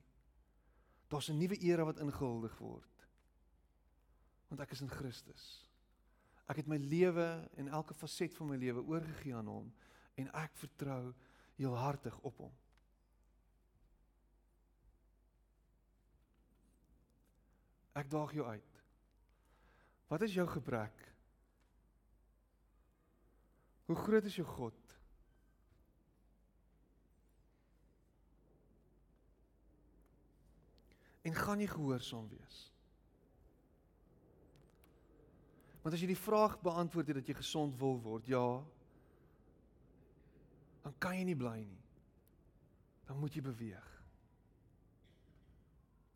Daar's 1.10 1.28
'n 1.28 1.38
nuwe 1.38 1.58
era 1.58 1.84
wat 1.84 1.98
ingehuldig 1.98 2.58
word. 2.58 3.08
Want 4.48 4.60
ek 4.60 4.70
is 4.70 4.80
in 4.80 4.90
Christus. 4.90 5.68
Ek 6.46 6.56
het 6.56 6.66
my 6.66 6.76
lewe 6.76 7.50
en 7.56 7.68
elke 7.68 7.94
faset 7.94 8.34
van 8.34 8.46
my 8.48 8.56
lewe 8.56 8.82
oorgegee 8.82 9.34
aan 9.34 9.46
hom 9.46 9.74
en 10.14 10.32
ek 10.32 10.56
vertrou 10.56 11.14
heelhartig 11.56 12.18
op 12.20 12.38
hom. 12.38 12.54
Ek 17.94 18.10
daag 18.10 18.32
jou 18.34 18.46
uit. 18.46 18.80
Wat 20.10 20.22
is 20.26 20.34
jou 20.34 20.46
gebrek? 20.50 21.02
Hoe 23.86 23.96
groot 23.96 24.24
is 24.24 24.36
jou 24.36 24.46
God? 24.48 24.80
En 31.24 31.34
gaan 31.34 31.60
jy 31.60 31.68
gehoorsaam 31.70 32.28
wees? 32.28 32.58
Want 35.84 35.96
as 35.96 36.02
jy 36.02 36.10
die 36.10 36.20
vraag 36.20 36.58
beantwoord 36.64 37.10
het 37.12 37.20
dat 37.20 37.28
jy 37.28 37.36
gesond 37.38 37.76
wil 37.80 37.98
word, 38.00 38.28
ja, 38.28 38.44
dan 40.84 40.94
kan 40.98 41.16
jy 41.16 41.24
nie 41.28 41.36
bly 41.36 41.58
nie. 41.64 41.82
Dan 43.08 43.20
moet 43.20 43.36
jy 43.36 43.44
beweeg. 43.44 43.90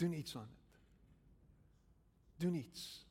Doen 0.00 0.16
iets 0.16 0.36
aan. 0.40 0.57
Doen 2.38 2.54
iets 2.54 3.08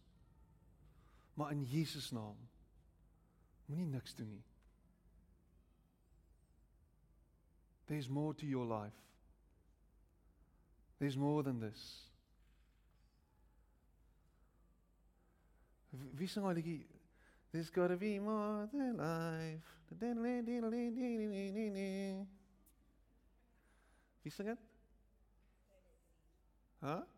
maar 1.38 1.52
in 1.52 1.64
Jesus 1.64 2.12
naam 2.12 2.38
moenie 3.66 3.86
niks 3.86 4.16
doen 4.16 4.30
nie. 4.30 4.44
There's 7.86 8.08
more 8.10 8.34
to 8.36 8.46
your 8.46 8.66
life. 8.66 8.98
There's 10.98 11.16
more 11.16 11.44
than 11.44 11.60
this. 11.60 12.10
Wie 15.90 16.28
sing 16.28 16.46
al 16.46 16.54
die 16.54 16.86
There's 17.52 17.70
got 17.70 17.88
to 17.88 17.98
be 17.98 18.20
more 18.20 18.68
than 18.72 18.98
life. 18.98 19.64
Wie 24.22 24.32
sing 24.32 24.48
dit? 24.48 24.60
Huh? 26.82 27.17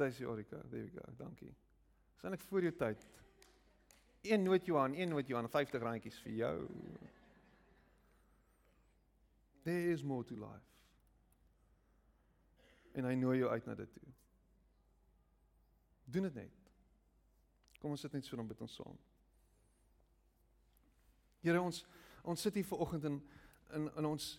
Stacy 0.00 0.24
Orika, 0.24 0.56
there 0.70 0.80
we 0.80 0.88
go. 0.88 1.02
Dankie. 1.18 1.50
Dis 2.14 2.22
eintlik 2.24 2.40
voor 2.48 2.62
jou 2.64 2.72
tyd. 2.72 3.02
Een 4.24 4.42
noot 4.42 4.64
Johan, 4.64 4.94
een 4.96 5.10
noot 5.12 5.26
Johan, 5.28 5.48
50 5.52 5.82
randjies 5.82 6.20
vir 6.24 6.32
jou. 6.32 6.54
There 9.66 9.90
is 9.92 10.02
more 10.02 10.24
to 10.24 10.38
life. 10.40 10.70
En 12.96 13.04
hy 13.04 13.12
nooi 13.20 13.42
jou 13.42 13.50
uit 13.52 13.68
na 13.68 13.74
dit 13.76 13.92
toe. 13.92 14.14
Doen 16.16 16.30
dit 16.30 16.40
net. 16.40 16.72
Kom 17.82 17.92
ons 17.92 18.06
sit 18.06 18.16
net 18.16 18.24
so 18.24 18.40
dan 18.40 18.48
bid 18.48 18.64
ons 18.64 18.78
saam. 18.80 18.96
Here 21.44 21.60
ons 21.60 21.82
ons 22.24 22.46
sit 22.48 22.56
hier 22.56 22.68
ver 22.72 22.80
oggend 22.86 23.04
in 23.12 23.20
in 23.76 23.92
in 24.00 24.10
ons 24.14 24.32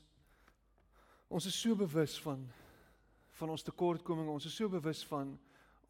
ons 1.29 1.45
is 1.53 1.61
so 1.61 1.77
bewus 1.77 2.17
van 2.25 2.49
van 3.37 3.53
ons 3.53 3.69
tekortkominge, 3.69 4.33
ons 4.33 4.49
is 4.49 4.57
so 4.57 4.69
bewus 4.69 5.05
van 5.13 5.37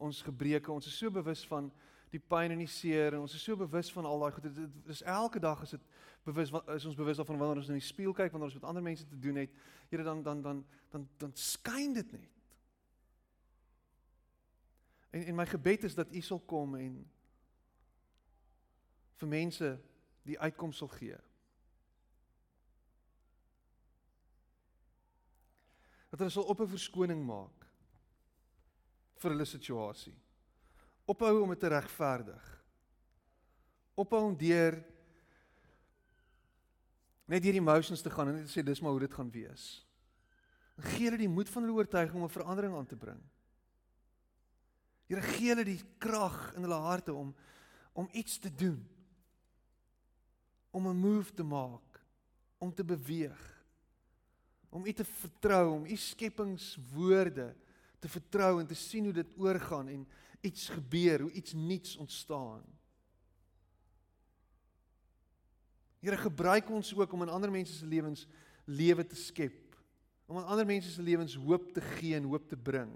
ons 0.02 0.22
gebreke. 0.26 0.72
Ons 0.72 0.86
is 0.90 0.98
so 0.98 1.10
bewus 1.10 1.44
van 1.46 1.70
die 2.12 2.20
pyn 2.20 2.52
en 2.52 2.60
die 2.60 2.68
seer 2.70 3.14
en 3.14 3.24
ons 3.24 3.34
is 3.36 3.44
so 3.44 3.56
bewus 3.56 3.88
van 3.94 4.06
al 4.08 4.20
daai 4.20 4.34
goed. 4.36 4.48
Dit 4.52 4.90
is 4.92 5.02
elke 5.08 5.40
dag 5.40 5.62
is 5.64 5.76
dit 5.76 5.86
bewus 6.26 6.52
is 6.74 6.84
ons 6.90 6.98
bewus 6.98 7.18
daarvan 7.18 7.40
wanneer 7.40 7.62
ons 7.62 7.70
in 7.72 7.80
die 7.80 7.86
spieël 7.86 8.12
kyk, 8.16 8.34
wanneer 8.34 8.50
ons 8.50 8.58
met 8.60 8.68
ander 8.68 8.84
mense 8.84 9.06
te 9.08 9.18
doen 9.18 9.40
het. 9.42 9.56
Here 9.88 10.04
dan 10.06 10.22
dan 10.22 10.42
dan 10.44 10.60
dan 10.92 11.08
dan 11.22 11.32
skyn 11.38 11.96
dit 11.96 12.12
net. 12.12 12.28
En 15.12 15.24
en 15.24 15.40
my 15.40 15.46
gebed 15.48 15.88
is 15.88 15.96
dat 15.96 16.12
U 16.12 16.20
sal 16.20 16.40
kom 16.40 16.76
en 16.76 17.00
vir 19.22 19.28
mense 19.28 19.72
die 20.28 20.38
uitkoms 20.38 20.82
sal 20.82 20.92
gee. 20.98 21.16
Dat 26.12 26.20
hulle 26.20 26.30
sal 26.30 26.44
op 26.52 26.60
'n 26.60 26.74
verskoning 26.76 27.24
maak 27.24 27.61
vir 29.22 29.34
hulle 29.34 29.46
situasie. 29.48 30.14
Ophou 31.06 31.42
om 31.42 31.52
dit 31.54 31.60
te 31.60 31.70
regverdig. 31.70 32.48
Ophou 33.98 34.24
om 34.28 34.36
deur 34.38 34.78
net 37.30 37.44
hierdie 37.44 37.62
emotions 37.62 38.02
te 38.02 38.10
gaan 38.12 38.32
en 38.32 38.40
net 38.40 38.50
sê 38.50 38.64
dis 38.64 38.80
maar 38.82 38.94
hoe 38.94 39.04
dit 39.06 39.14
gaan 39.14 39.30
wees. 39.32 39.66
Gee 40.92 41.06
hulle 41.06 41.20
die 41.20 41.30
moed 41.30 41.50
van 41.52 41.64
hulle 41.64 41.78
oortuiging 41.80 42.18
om 42.18 42.26
'n 42.26 42.36
verandering 42.36 42.74
aan 42.74 42.86
te 42.86 42.96
bring. 42.96 43.20
Here 45.08 45.22
gee 45.22 45.52
hulle 45.52 45.64
die 45.64 45.82
krag 45.98 46.54
in 46.56 46.64
hulle 46.64 46.80
harte 46.80 47.14
om 47.14 47.34
om 47.92 48.08
iets 48.12 48.38
te 48.38 48.48
doen. 48.54 48.80
Om 50.70 50.88
'n 50.88 50.96
move 50.96 51.34
te 51.34 51.42
maak, 51.42 52.00
om 52.58 52.74
te 52.74 52.84
beweeg. 52.84 53.64
Om 54.70 54.86
U 54.86 54.92
te 54.92 55.04
vertrou, 55.04 55.72
om 55.72 55.84
U 55.84 55.96
skepingswoorde 55.96 57.54
te 58.02 58.10
vertrou 58.10 58.58
en 58.58 58.66
te 58.66 58.74
sien 58.74 59.06
hoe 59.06 59.14
dit 59.14 59.34
oorgaan 59.38 59.88
en 59.88 60.06
iets 60.42 60.68
gebeur, 60.74 61.20
hoe 61.20 61.30
iets 61.38 61.54
nuuts 61.54 61.96
ontstaan. 62.02 62.64
Here 66.02 66.18
gebruik 66.18 66.70
ons 66.70 66.90
ook 66.98 67.12
om 67.14 67.22
in 67.22 67.30
ander 67.30 67.50
mense 67.50 67.76
se 67.78 67.86
lewens 67.86 68.26
lewe 68.66 69.06
te 69.06 69.14
skep. 69.14 69.76
Om 70.26 70.40
aan 70.40 70.50
ander 70.50 70.66
mense 70.66 70.90
se 70.90 71.02
lewens 71.02 71.36
hoop 71.38 71.70
te 71.72 71.80
gee 71.80 72.16
en 72.18 72.26
hoop 72.26 72.48
te 72.50 72.58
bring. 72.58 72.90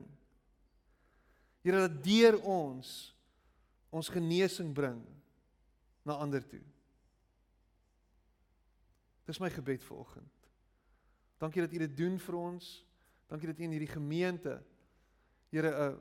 Here 1.63 1.87
dat 1.87 2.03
deur 2.03 2.41
ons 2.43 3.15
ons 3.95 4.11
genesing 4.11 4.75
bring 4.75 4.99
na 6.03 6.19
ander 6.19 6.43
toe. 6.43 6.63
Dis 9.27 9.39
my 9.39 9.51
gebed 9.55 9.87
vir 9.87 10.03
oggend. 10.03 10.51
Dankie 11.39 11.63
dat 11.63 11.73
U 11.73 11.79
dit 11.79 11.95
doen 11.97 12.19
vir 12.19 12.39
ons. 12.39 12.73
Dankie 13.31 13.55
dat 13.55 13.63
U 13.63 13.71
in 13.71 13.75
hierdie 13.79 13.95
gemeente 13.95 14.59
Here 15.51 15.70
'n 15.70 16.01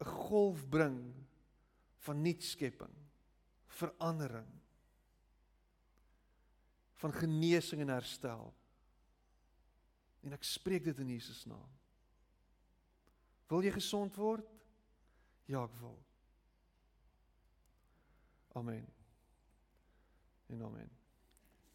'n 0.00 0.04
golf 0.04 0.68
bring 0.68 1.14
van 1.98 2.22
nuut 2.22 2.42
skepping, 2.42 2.94
verandering 3.66 4.56
van 6.96 7.12
genesing 7.12 7.80
en 7.80 7.88
herstel. 7.88 8.54
En 10.20 10.32
ek 10.32 10.44
spreek 10.44 10.84
dit 10.84 10.98
in 10.98 11.08
Jesus 11.08 11.44
naam. 11.44 11.70
Wil 13.46 13.62
jy 13.62 13.72
gesond 13.76 14.16
word? 14.18 14.48
Ja, 15.46 15.62
ek 15.62 15.76
wil. 15.78 15.98
Amen. 18.58 18.86
En 20.50 20.62
amen. 20.62 20.90